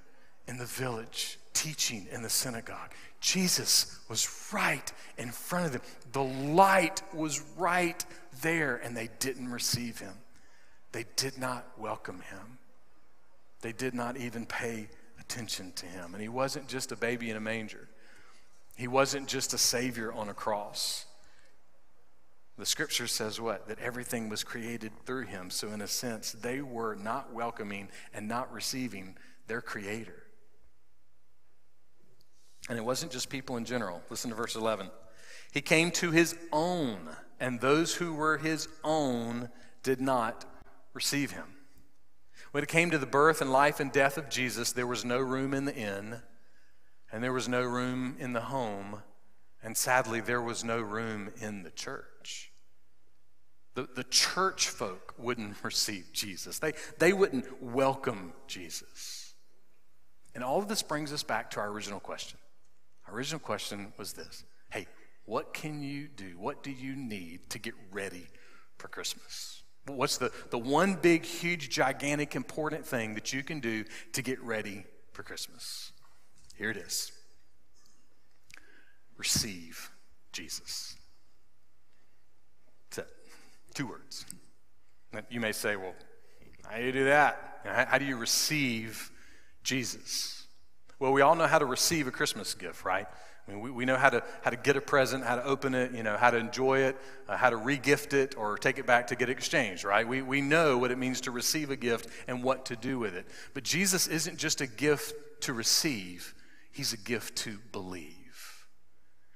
in 0.47 0.57
the 0.57 0.65
village 0.65 1.39
teaching 1.59 2.07
in 2.13 2.23
the 2.23 2.31
synagogue. 2.31 2.93
Jesus 3.21 3.99
was 4.09 4.29
right 4.53 4.93
in 5.17 5.33
front 5.33 5.67
of 5.67 5.73
them. 5.73 5.83
The 6.13 6.23
light 6.23 7.03
was 7.13 7.43
right 7.57 8.05
there, 8.43 8.77
and 8.77 8.97
they 8.97 9.09
didn't 9.19 9.51
receive 9.51 9.99
him. 9.99 10.15
They 10.93 11.05
did 11.17 11.37
not 11.37 11.67
welcome 11.77 12.21
him. 12.21 12.59
They 13.61 13.73
did 13.73 13.93
not 13.93 14.17
even 14.17 14.47
pay 14.47 14.89
attention 15.19 15.73
to 15.73 15.87
him. 15.87 16.15
And 16.15 16.23
he 16.23 16.29
wasn't 16.29 16.69
just 16.69 16.93
a 16.93 16.97
baby 16.97 17.29
in 17.29 17.37
a 17.37 17.41
manger, 17.41 17.89
he 18.77 18.87
wasn't 18.87 19.27
just 19.27 19.53
a 19.53 19.59
savior 19.59 20.13
on 20.13 20.29
a 20.29 20.35
cross. 20.35 21.07
The 22.57 22.67
scripture 22.67 23.07
says 23.09 23.41
what? 23.41 23.67
That 23.67 23.79
everything 23.81 24.29
was 24.29 24.45
created 24.45 24.93
through 25.07 25.27
him. 25.27 25.51
So, 25.51 25.69
in 25.69 25.81
a 25.81 25.87
sense, 25.87 26.33
they 26.33 26.61
were 26.61 26.97
not 26.97 27.33
welcoming 27.33 27.89
and 28.13 28.27
not 28.27 28.53
receiving 28.53 29.17
their 29.47 29.61
creator. 29.61 30.25
And 32.69 32.79
it 32.79 32.85
wasn't 32.85 33.13
just 33.13 33.31
people 33.31 33.57
in 33.57 33.65
general. 33.65 34.03
Listen 34.11 34.31
to 34.31 34.37
verse 34.37 34.55
11. 34.55 34.91
He 35.53 35.61
came 35.61 35.91
to 35.93 36.11
his 36.11 36.37
own, 36.53 37.09
and 37.41 37.61
those 37.61 37.95
who 37.95 38.15
were 38.15 38.39
his 38.39 38.69
own 38.85 39.49
did 39.83 40.01
not 40.01 40.45
receive 40.93 41.33
him. 41.33 41.57
When 42.53 42.63
it 42.63 42.69
came 42.69 42.91
to 42.91 42.99
the 42.99 43.07
birth 43.07 43.41
and 43.41 43.53
life 43.53 43.81
and 43.81 43.93
death 43.93 44.19
of 44.19 44.29
Jesus, 44.29 44.73
there 44.73 44.87
was 44.87 45.05
no 45.05 45.19
room 45.19 45.55
in 45.55 45.65
the 45.65 45.75
inn. 45.75 46.23
and 47.11 47.25
there 47.25 47.33
was 47.33 47.49
no 47.49 47.63
room 47.63 48.17
in 48.19 48.35
the 48.35 48.41
home, 48.43 49.03
and 49.63 49.77
sadly, 49.77 50.21
there 50.21 50.43
was 50.43 50.63
no 50.63 50.79
room 50.79 51.31
in 51.41 51.63
the 51.63 51.71
church. 51.71 52.53
The, 53.75 53.89
the 53.95 54.05
church 54.05 54.69
folk 54.69 55.15
wouldn't 55.17 55.57
receive 55.63 56.13
Jesus, 56.13 56.59
they, 56.59 56.73
they 56.99 57.13
wouldn't 57.13 57.63
welcome 57.63 58.33
Jesus. 58.47 59.35
And 60.35 60.45
all 60.45 60.59
of 60.59 60.69
this 60.69 60.83
brings 60.83 61.13
us 61.13 61.23
back 61.23 61.51
to 61.53 61.61
our 61.61 61.69
original 61.69 62.01
question. 62.01 62.38
Original 63.11 63.41
question 63.41 63.93
was 63.97 64.13
this 64.13 64.45
Hey, 64.71 64.87
what 65.25 65.55
can 65.55 65.83
you 65.83 66.09
do? 66.09 66.39
What 66.39 66.63
do 66.63 66.71
you 66.71 66.97
need 66.97 67.51
to 67.51 67.59
get 67.59 67.75
ready 67.93 68.27
for 68.77 68.89
Christmas? 68.89 69.63
What's 69.87 70.19
the, 70.19 70.31
the 70.51 70.59
one 70.59 70.97
big, 70.97 71.25
huge, 71.25 71.71
gigantic, 71.71 72.37
important 72.37 72.85
thing 72.85 73.15
that 73.15 73.33
you 73.33 73.43
can 73.43 73.61
do 73.61 73.85
to 74.13 74.23
get 74.23 74.39
ready 74.43 74.85
for 75.13 75.23
Christmas? 75.23 75.93
Here 76.57 76.71
it 76.71 76.77
is 76.77 77.13
receive 79.19 79.91
Jesus. 80.33 80.97
That's 82.89 82.99
it. 82.99 83.15
Two 83.75 83.89
words. 83.89 84.25
You 85.29 85.41
may 85.41 85.53
say, 85.53 85.77
well, 85.77 85.95
how 86.65 86.79
do 86.79 86.85
you 86.85 86.93
do 86.93 87.05
that? 87.05 87.61
How 87.65 87.99
do 87.99 88.05
you 88.05 88.17
receive 88.17 89.11
Jesus? 89.63 90.38
Well, 90.99 91.13
we 91.13 91.23
all 91.23 91.37
know 91.37 91.47
how 91.47 91.59
to 91.59 91.67
receive 91.67 92.07
a 92.07 92.11
Christmas 92.11 92.55
gift, 92.55 92.85
right? 92.85 93.07
I 93.47 93.51
mean, 93.51 93.61
we, 93.61 93.71
we 93.71 93.85
know 93.85 93.97
how 93.97 94.11
to, 94.11 94.23
how 94.43 94.51
to 94.51 94.57
get 94.57 94.77
a 94.77 94.81
present, 94.81 95.25
how 95.25 95.37
to 95.37 95.45
open 95.45 95.75
it, 95.75 95.93
you 95.93 96.03
know, 96.03 96.17
how 96.17 96.31
to 96.31 96.37
enjoy 96.37 96.81
it, 96.81 96.97
uh, 97.29 97.37
how 97.37 97.51
to 97.51 97.57
regift 97.57 98.13
it 98.13 98.37
or 98.37 98.59
take 98.59 98.79
it 98.79 98.87
back 98.87 99.07
to 99.07 99.17
get 99.17 99.31
exchanged, 99.31 99.85
right? 99.85 100.07
We, 100.07 100.23
we 100.23 100.41
know 100.41 100.77
what 100.77 100.91
it 100.91 100.99
means 100.99 101.23
to 101.23 101.31
receive 101.31 101.71
a 101.71 101.77
gift 101.77 102.09
and 102.27 102.43
what 102.43 102.67
to 102.67 102.77
do 102.77 102.99
with 102.99 103.15
it. 103.15 103.27
But 103.55 103.65
Jesus 103.65 104.07
isn't 104.07 104.39
just 104.39 104.61
a 104.61 104.67
gift 104.67 105.15
to 105.43 105.53
receive, 105.53 106.35
He's 106.73 106.93
a 106.93 106.99
gift 106.99 107.37
to 107.39 107.59
believe. 107.73 108.15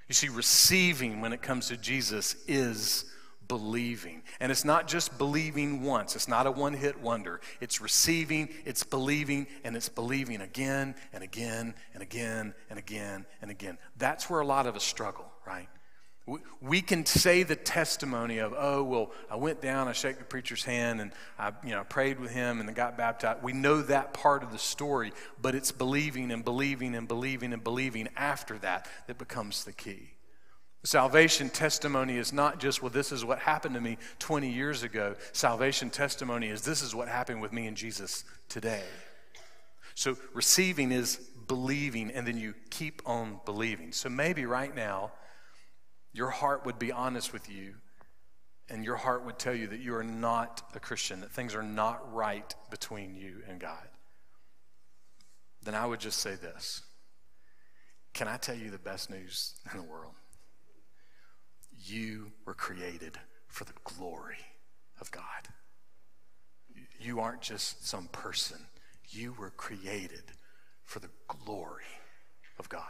You 0.08 0.14
see, 0.14 0.28
receiving 0.28 1.20
when 1.20 1.32
it 1.32 1.42
comes 1.42 1.68
to 1.68 1.76
Jesus 1.76 2.36
is 2.46 3.06
believing. 3.52 4.22
And 4.40 4.50
it's 4.50 4.64
not 4.64 4.88
just 4.88 5.18
believing 5.18 5.82
once, 5.82 6.16
it's 6.16 6.26
not 6.26 6.46
a 6.46 6.50
one 6.50 6.72
hit 6.72 6.98
wonder. 7.02 7.42
It's 7.60 7.82
receiving, 7.82 8.48
it's 8.64 8.82
believing, 8.82 9.46
and 9.62 9.76
it's 9.76 9.90
believing 9.90 10.40
again 10.40 10.94
and 11.12 11.22
again 11.22 11.74
and 11.92 12.02
again 12.02 12.54
and 12.70 12.78
again 12.78 13.26
and 13.42 13.50
again. 13.50 13.76
That's 13.98 14.30
where 14.30 14.40
a 14.40 14.46
lot 14.46 14.66
of 14.66 14.74
us 14.74 14.84
struggle, 14.84 15.30
right? 15.46 15.68
We 16.62 16.80
can 16.80 17.04
say 17.04 17.42
the 17.42 17.54
testimony 17.54 18.38
of, 18.38 18.54
oh, 18.56 18.82
well, 18.84 19.12
I 19.30 19.36
went 19.36 19.60
down, 19.60 19.86
I 19.86 19.92
shook 19.92 20.16
the 20.16 20.24
preacher's 20.24 20.64
hand, 20.64 21.02
and 21.02 21.12
I 21.38 21.52
you 21.62 21.72
know, 21.72 21.84
prayed 21.84 22.18
with 22.18 22.30
him 22.30 22.58
and 22.58 22.74
got 22.74 22.96
baptized. 22.96 23.42
We 23.42 23.52
know 23.52 23.82
that 23.82 24.14
part 24.14 24.42
of 24.42 24.50
the 24.50 24.58
story, 24.58 25.12
but 25.42 25.54
it's 25.54 25.72
believing 25.72 26.30
and 26.30 26.42
believing 26.42 26.94
and 26.94 27.06
believing 27.06 27.52
and 27.52 27.62
believing 27.62 28.08
after 28.16 28.56
that 28.60 28.88
that 29.08 29.18
becomes 29.18 29.64
the 29.64 29.72
key. 29.72 30.12
Salvation 30.84 31.48
testimony 31.48 32.16
is 32.16 32.32
not 32.32 32.58
just, 32.58 32.82
well, 32.82 32.90
this 32.90 33.12
is 33.12 33.24
what 33.24 33.38
happened 33.38 33.74
to 33.76 33.80
me 33.80 33.98
20 34.18 34.50
years 34.50 34.82
ago. 34.82 35.14
Salvation 35.32 35.90
testimony 35.90 36.48
is, 36.48 36.62
this 36.62 36.82
is 36.82 36.92
what 36.92 37.06
happened 37.06 37.40
with 37.40 37.52
me 37.52 37.68
and 37.68 37.76
Jesus 37.76 38.24
today. 38.48 38.82
So 39.94 40.16
receiving 40.34 40.90
is 40.90 41.16
believing, 41.46 42.10
and 42.10 42.26
then 42.26 42.36
you 42.36 42.54
keep 42.70 43.00
on 43.06 43.38
believing. 43.44 43.92
So 43.92 44.08
maybe 44.08 44.44
right 44.44 44.74
now, 44.74 45.12
your 46.12 46.30
heart 46.30 46.66
would 46.66 46.80
be 46.80 46.90
honest 46.90 47.32
with 47.32 47.48
you, 47.48 47.74
and 48.68 48.84
your 48.84 48.96
heart 48.96 49.24
would 49.24 49.38
tell 49.38 49.54
you 49.54 49.68
that 49.68 49.80
you 49.80 49.94
are 49.94 50.04
not 50.04 50.62
a 50.74 50.80
Christian, 50.80 51.20
that 51.20 51.30
things 51.30 51.54
are 51.54 51.62
not 51.62 52.12
right 52.12 52.54
between 52.70 53.14
you 53.14 53.42
and 53.48 53.60
God. 53.60 53.86
Then 55.62 55.74
I 55.76 55.86
would 55.86 56.00
just 56.00 56.18
say 56.18 56.34
this 56.34 56.82
Can 58.14 58.26
I 58.26 58.36
tell 58.36 58.56
you 58.56 58.70
the 58.70 58.78
best 58.78 59.10
news 59.10 59.54
in 59.70 59.78
the 59.78 59.84
world? 59.84 60.14
You 61.84 62.32
were 62.44 62.54
created 62.54 63.18
for 63.48 63.64
the 63.64 63.72
glory 63.84 64.38
of 65.00 65.10
God. 65.10 65.24
You 67.00 67.20
aren't 67.20 67.42
just 67.42 67.86
some 67.86 68.06
person, 68.08 68.58
you 69.08 69.34
were 69.38 69.50
created 69.50 70.22
for 70.84 71.00
the 71.00 71.10
glory 71.28 71.84
of 72.58 72.68
God. 72.68 72.82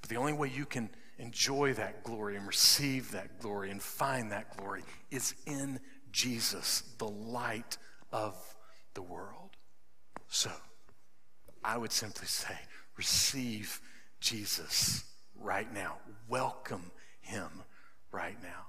But 0.00 0.10
the 0.10 0.16
only 0.16 0.32
way 0.32 0.50
you 0.54 0.64
can 0.64 0.90
enjoy 1.18 1.74
that 1.74 2.02
glory 2.02 2.36
and 2.36 2.46
receive 2.46 3.12
that 3.12 3.40
glory 3.40 3.70
and 3.70 3.80
find 3.80 4.32
that 4.32 4.56
glory 4.56 4.82
is 5.10 5.34
in 5.46 5.78
Jesus, 6.10 6.82
the 6.98 7.08
light 7.08 7.78
of 8.12 8.36
the 8.94 9.02
world. 9.02 9.50
So, 10.28 10.50
I 11.64 11.76
would 11.76 11.92
simply 11.92 12.26
say, 12.26 12.56
receive 12.96 13.80
Jesus 14.20 15.04
right 15.38 15.72
now. 15.72 15.98
Welcome 16.28 16.90
him 17.22 17.48
right 18.12 18.36
now. 18.42 18.66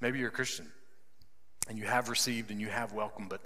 Maybe 0.00 0.18
you're 0.18 0.28
a 0.28 0.32
Christian 0.32 0.66
and 1.68 1.78
you 1.78 1.84
have 1.84 2.08
received 2.08 2.50
and 2.50 2.60
you 2.60 2.68
have 2.68 2.92
welcomed, 2.92 3.28
but 3.28 3.40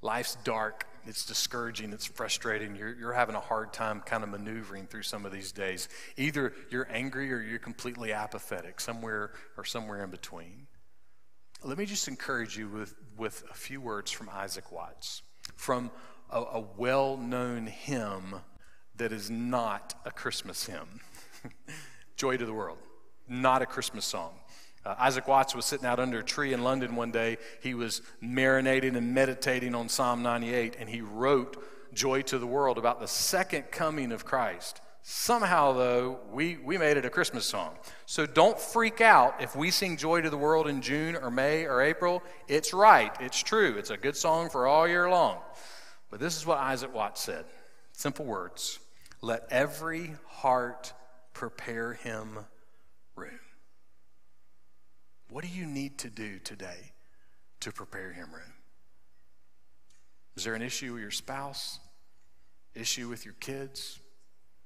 life's 0.00 0.36
dark, 0.42 0.86
it's 1.06 1.26
discouraging, 1.26 1.92
it's 1.92 2.06
frustrating. 2.06 2.76
You're, 2.76 2.94
you're 2.94 3.12
having 3.12 3.34
a 3.34 3.40
hard 3.40 3.72
time 3.72 4.00
kind 4.00 4.24
of 4.24 4.30
maneuvering 4.30 4.86
through 4.86 5.02
some 5.02 5.26
of 5.26 5.32
these 5.32 5.52
days. 5.52 5.88
Either 6.16 6.54
you're 6.70 6.88
angry 6.90 7.32
or 7.32 7.40
you're 7.40 7.58
completely 7.58 8.12
apathetic, 8.12 8.80
somewhere 8.80 9.32
or 9.56 9.64
somewhere 9.64 10.02
in 10.02 10.10
between. 10.10 10.66
Let 11.62 11.78
me 11.78 11.86
just 11.86 12.08
encourage 12.08 12.56
you 12.56 12.68
with, 12.68 12.94
with 13.16 13.44
a 13.50 13.54
few 13.54 13.80
words 13.80 14.10
from 14.10 14.30
Isaac 14.32 14.72
Watts, 14.72 15.22
from 15.56 15.90
a, 16.30 16.40
a 16.40 16.60
well 16.76 17.16
known 17.16 17.66
hymn 17.66 18.36
that 18.96 19.12
is 19.12 19.30
not 19.30 19.94
a 20.04 20.10
Christmas 20.10 20.66
hymn. 20.66 21.00
Joy 22.16 22.36
to 22.38 22.46
the 22.46 22.52
World, 22.52 22.78
not 23.28 23.62
a 23.62 23.66
Christmas 23.66 24.04
song. 24.04 24.32
Uh, 24.84 24.94
Isaac 24.98 25.28
Watts 25.28 25.54
was 25.54 25.64
sitting 25.64 25.86
out 25.86 25.98
under 25.98 26.20
a 26.20 26.24
tree 26.24 26.52
in 26.52 26.62
London 26.62 26.96
one 26.96 27.10
day. 27.10 27.38
He 27.60 27.74
was 27.74 28.02
marinating 28.22 28.96
and 28.96 29.12
meditating 29.12 29.74
on 29.74 29.88
Psalm 29.88 30.22
98, 30.22 30.76
and 30.78 30.88
he 30.88 31.00
wrote 31.00 31.62
Joy 31.92 32.22
to 32.22 32.38
the 32.38 32.46
World 32.46 32.78
about 32.78 33.00
the 33.00 33.08
second 33.08 33.70
coming 33.70 34.12
of 34.12 34.24
Christ. 34.24 34.80
Somehow, 35.02 35.72
though, 35.72 36.20
we, 36.32 36.56
we 36.56 36.78
made 36.78 36.96
it 36.96 37.04
a 37.04 37.10
Christmas 37.10 37.46
song. 37.46 37.76
So 38.06 38.26
don't 38.26 38.58
freak 38.58 39.00
out 39.00 39.40
if 39.40 39.54
we 39.54 39.70
sing 39.70 39.96
Joy 39.96 40.20
to 40.22 40.30
the 40.30 40.36
World 40.36 40.68
in 40.68 40.80
June 40.80 41.16
or 41.16 41.30
May 41.30 41.64
or 41.64 41.82
April. 41.82 42.22
It's 42.48 42.72
right, 42.72 43.14
it's 43.20 43.40
true, 43.42 43.76
it's 43.78 43.90
a 43.90 43.96
good 43.96 44.16
song 44.16 44.50
for 44.50 44.66
all 44.66 44.88
year 44.88 45.08
long. 45.10 45.38
But 46.10 46.20
this 46.20 46.36
is 46.36 46.46
what 46.46 46.58
Isaac 46.58 46.94
Watts 46.94 47.20
said 47.20 47.44
simple 47.92 48.24
words 48.24 48.78
Let 49.20 49.46
every 49.50 50.14
heart 50.28 50.92
prepare 51.36 51.92
him 51.92 52.38
room. 53.14 53.38
What 55.28 55.44
do 55.44 55.50
you 55.50 55.66
need 55.66 55.98
to 55.98 56.08
do 56.08 56.38
today 56.38 56.92
to 57.60 57.70
prepare 57.70 58.10
him 58.10 58.32
room? 58.32 58.54
Is 60.34 60.44
there 60.44 60.54
an 60.54 60.62
issue 60.62 60.94
with 60.94 61.02
your 61.02 61.10
spouse? 61.10 61.78
Issue 62.74 63.10
with 63.10 63.26
your 63.26 63.34
kids? 63.34 64.00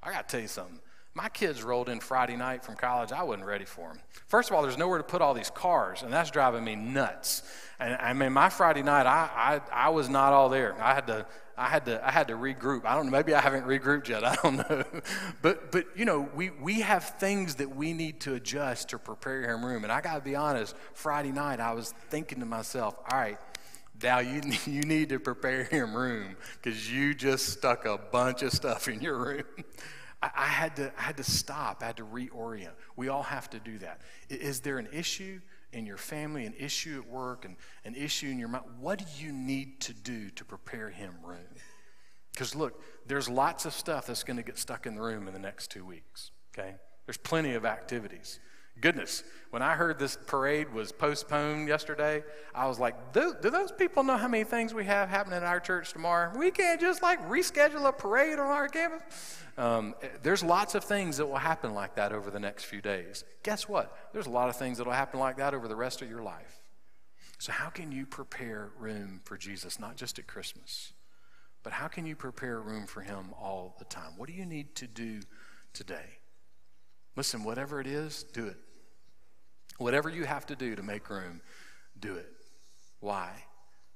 I 0.01 0.13
got 0.13 0.29
to 0.29 0.33
tell 0.33 0.43
you 0.43 0.47
something. 0.47 0.79
My 1.21 1.29
kids 1.29 1.63
rolled 1.63 1.91
in 1.91 2.01
Friday 2.01 2.35
night 2.35 2.65
from 2.65 2.77
college. 2.77 3.13
I 3.13 3.25
wasn't 3.25 3.45
ready 3.45 3.67
for 3.67 3.89
them. 3.89 3.99
First 4.29 4.49
of 4.49 4.57
all, 4.57 4.63
there's 4.63 4.79
nowhere 4.79 4.97
to 4.97 5.05
put 5.05 5.21
all 5.21 5.35
these 5.35 5.51
cars, 5.51 6.01
and 6.01 6.11
that's 6.11 6.31
driving 6.31 6.65
me 6.65 6.77
nuts. 6.77 7.43
And 7.79 7.95
I 7.97 8.15
mean, 8.15 8.33
my 8.33 8.49
Friday 8.49 8.83
night, 8.83 9.05
I, 9.05 9.61
I, 9.71 9.87
I 9.87 9.89
was 9.91 10.09
not 10.09 10.33
all 10.33 10.49
there. 10.49 10.81
I 10.81 10.95
had 10.95 11.07
to 11.09 11.27
I 11.59 11.69
had 11.69 11.85
to 11.85 12.07
I 12.07 12.11
had 12.11 12.29
to 12.29 12.35
regroup. 12.37 12.87
I 12.87 12.95
don't 12.95 13.05
know. 13.05 13.13
Maybe 13.13 13.35
I 13.35 13.43
haven't 13.43 13.67
regrouped 13.67 14.09
yet. 14.09 14.25
I 14.25 14.35
don't 14.37 14.57
know. 14.57 14.83
But 15.43 15.71
but 15.71 15.89
you 15.95 16.07
know 16.07 16.27
we 16.35 16.49
we 16.49 16.81
have 16.81 17.05
things 17.19 17.57
that 17.57 17.77
we 17.77 17.93
need 17.93 18.21
to 18.21 18.33
adjust 18.33 18.89
to 18.89 18.99
prepare 18.99 19.43
him 19.43 19.63
room. 19.63 19.85
And 19.85 19.93
I 19.93 20.01
got 20.01 20.15
to 20.15 20.23
be 20.23 20.37
honest. 20.37 20.75
Friday 20.95 21.33
night 21.33 21.61
I 21.61 21.75
was 21.75 21.93
thinking 22.09 22.41
to 22.41 22.47
myself, 22.47 22.97
all 23.13 23.19
right. 23.19 23.37
Now 24.03 24.21
you 24.21 24.41
you 24.65 24.85
need 24.85 25.11
to 25.11 25.21
prepare 25.21 25.65
him 25.65 25.95
room 25.95 26.37
because 26.63 26.91
you 26.91 27.13
just 27.13 27.51
stuck 27.51 27.85
a 27.85 27.99
bunch 27.99 28.41
of 28.41 28.55
stuff 28.55 28.89
in 28.89 29.03
your 29.03 29.19
room. 29.19 29.45
I, 30.23 30.31
I 30.35 30.47
had 30.47 30.77
to 30.77 30.93
I 30.99 31.03
had 31.03 31.17
to 31.19 31.25
stop. 31.25 31.83
I 31.83 31.87
had 31.87 31.97
to 31.99 32.05
reorient. 32.05 32.73
We 32.97 33.09
all 33.09 33.23
have 33.23 33.51
to 33.51 33.59
do 33.59 33.79
that. 33.79 34.01
Is 34.29 34.61
there 34.61 34.79
an 34.79 34.89
issue? 34.93 35.41
in 35.73 35.87
your 35.87 35.97
family, 35.97 36.47
an 36.47 36.55
issue 36.59 37.01
at 37.03 37.09
work, 37.09 37.45
and 37.45 37.57
an 37.85 37.95
issue 37.95 38.29
in 38.29 38.39
your 38.39 38.49
mind, 38.49 38.65
what 38.81 38.99
do 38.99 39.05
you 39.25 39.33
need 39.33 39.81
to 39.81 39.93
do 39.93 40.31
to 40.31 40.45
prepare 40.45 40.91
him 40.91 41.15
room? 41.25 41.39
Because 42.33 42.55
look, 42.55 42.83
there's 43.07 43.29
lots 43.29 43.67
of 43.67 43.73
stuff 43.73 44.07
that's 44.07 44.25
going 44.25 44.37
to 44.37 44.43
get 44.43 44.59
stuck 44.59 44.87
in 44.87 44.95
the 44.95 45.03
room 45.03 45.29
in 45.29 45.35
the 45.35 45.41
next 45.41 45.71
two 45.71 45.85
weeks, 45.85 46.31
okay? 46.53 46.75
There's 47.07 47.17
plenty 47.17 47.55
of 47.55 47.65
activities. 47.65 48.41
Goodness, 48.81 49.25
when 49.51 49.63
I 49.63 49.75
heard 49.75 49.99
this 49.99 50.17
parade 50.27 50.73
was 50.73 50.93
postponed 50.93 51.69
yesterday, 51.69 52.23
I 52.55 52.67
was 52.67 52.79
like, 52.79 53.13
do, 53.13 53.35
do, 53.43 53.51
those 53.51 53.73
people 53.73 54.03
know 54.03 54.17
how 54.17 54.29
many 54.29 54.45
things 54.45 54.73
we 54.73 54.85
have 54.85 55.09
happening 55.09 55.39
in 55.39 55.45
our 55.45 55.61
church 55.61 55.93
tomorrow? 55.93 56.33
We 56.39 56.51
can't 56.51 56.81
just 56.81 57.03
like 57.03 57.21
reschedule 57.29 57.87
a 57.87 57.93
parade 57.93 58.39
on 58.39 58.47
our 58.47 58.69
campus. 58.69 59.39
Um, 59.59 59.95
there's 60.23 60.43
lots 60.43 60.75
of 60.75 60.85
things 60.85 61.17
that 61.19 61.27
will 61.27 61.37
happen 61.37 61.75
like 61.75 61.97
that 61.97 62.13
over 62.13 62.31
the 62.31 62.41
next 62.41 62.65
few 62.65 62.81
days. 62.81 63.25
Guess 63.43 63.69
what? 63.69 63.95
There's 64.13 64.27
a 64.27 64.31
lot 64.31 64.49
of 64.49 64.57
things 64.57 64.79
that 64.79 64.87
will 64.87 64.95
happen 64.95 65.21
like 65.21 65.37
that 65.37 65.53
over 65.53 65.69
the 65.69 65.77
rest 65.77 66.01
of 66.01 66.09
your 66.09 66.23
life. 66.23 66.61
So, 67.39 67.53
how 67.53 67.71
can 67.71 67.91
you 67.91 68.07
prepare 68.07 68.71
room 68.79 69.21
for 69.25 69.37
Jesus, 69.37 69.81
not 69.81 69.97
just 69.97 70.19
at 70.19 70.27
Christmas, 70.27 70.93
But 71.63 71.75
how 71.75 71.89
can 71.89 72.07
you 72.07 72.17
prepare 72.17 72.61
room 72.61 72.87
for 72.87 73.03
him 73.03 73.35
all 73.39 73.77
the 73.79 73.85
time? 73.85 74.13
What 74.17 74.29
do 74.29 74.35
you 74.35 74.47
need 74.47 74.75
to 74.77 74.87
do 74.87 75.21
today? 75.75 76.19
Listen, 77.17 77.45
whatever 77.45 77.81
it 77.81 77.87
is, 77.87 78.23
do 78.23 78.47
it. 78.47 78.57
Whatever 79.81 80.11
you 80.11 80.25
have 80.25 80.45
to 80.45 80.55
do 80.55 80.77
to 80.77 80.83
make 80.83 81.09
room, 81.09 81.41
do 81.99 82.15
it. 82.15 82.31
Why? 83.01 83.31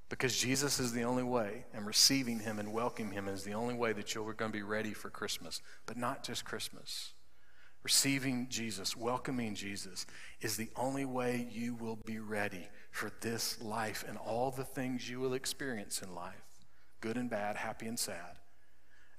Because 0.09 0.35
Jesus 0.35 0.81
is 0.81 0.93
the 0.93 1.03
only 1.03 1.23
way, 1.23 1.67
and 1.75 1.85
receiving 1.85 2.39
him 2.39 2.59
and 2.59 2.73
welcoming 2.73 3.13
him 3.13 3.29
is 3.29 3.45
the 3.45 3.53
only 3.53 3.75
way 3.75 3.93
that 3.93 4.15
you're 4.15 4.33
going 4.33 4.51
to 4.51 4.57
be 4.57 4.63
ready 4.63 4.95
for 4.95 5.11
Christmas, 5.11 5.61
but 5.85 5.99
not 5.99 6.25
just 6.25 6.47
Christmas. 6.47 7.13
Receiving 7.83 8.47
Jesus, 8.49 8.97
welcoming 8.97 9.55
Jesus, 9.55 10.07
is 10.41 10.57
the 10.57 10.71
only 10.75 11.05
way 11.05 11.49
you 11.53 11.75
will 11.75 11.99
be 12.07 12.19
ready 12.19 12.67
for 12.91 13.13
this 13.21 13.61
life 13.61 14.07
and 14.09 14.17
all 14.17 14.51
the 14.51 14.65
things 14.65 15.11
you 15.11 15.21
will 15.21 15.35
experience 15.35 16.01
in 16.01 16.15
life 16.15 16.41
good 17.03 17.19
and 17.19 17.29
bad, 17.29 17.57
happy 17.57 17.87
and 17.87 17.99
sad. 17.99 18.39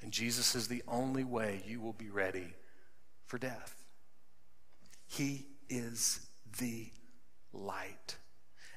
And 0.01 0.11
Jesus 0.11 0.55
is 0.55 0.67
the 0.67 0.81
only 0.87 1.23
way 1.23 1.61
you 1.67 1.79
will 1.79 1.93
be 1.93 2.09
ready 2.09 2.55
for 3.27 3.37
death. 3.37 3.83
He 5.05 5.45
is 5.69 6.25
the 6.57 6.91
light. 7.53 8.17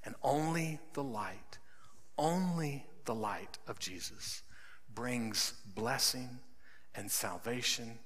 And 0.04 0.14
only 0.22 0.78
the 0.94 1.02
light, 1.02 1.58
only 2.16 2.86
the 3.04 3.14
light 3.14 3.58
of 3.66 3.78
Jesus 3.78 4.42
brings 4.94 5.54
blessing 5.74 6.38
and 6.94 7.10
salvation 7.10 7.98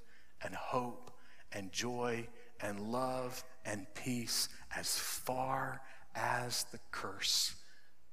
and 0.42 0.54
hope 0.54 1.10
and 1.52 1.72
joy 1.72 2.26
and 2.60 2.80
love 2.80 3.44
and 3.64 3.86
peace 3.94 4.48
as 4.74 4.98
far 4.98 5.80
as 6.14 6.64
the 6.72 6.80
curse 6.90 7.54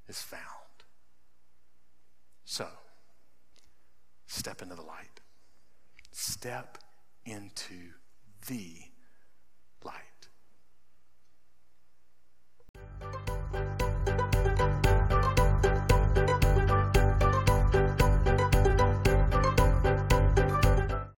is 0.08 0.22
found. 0.22 0.44
So, 2.46 2.68
step 4.28 4.62
into 4.62 4.76
the 4.76 4.82
light. 4.82 5.22
Step 6.12 6.78
into 7.26 7.92
the 8.48 8.90
Thank 13.00 13.30
you. 13.30 13.39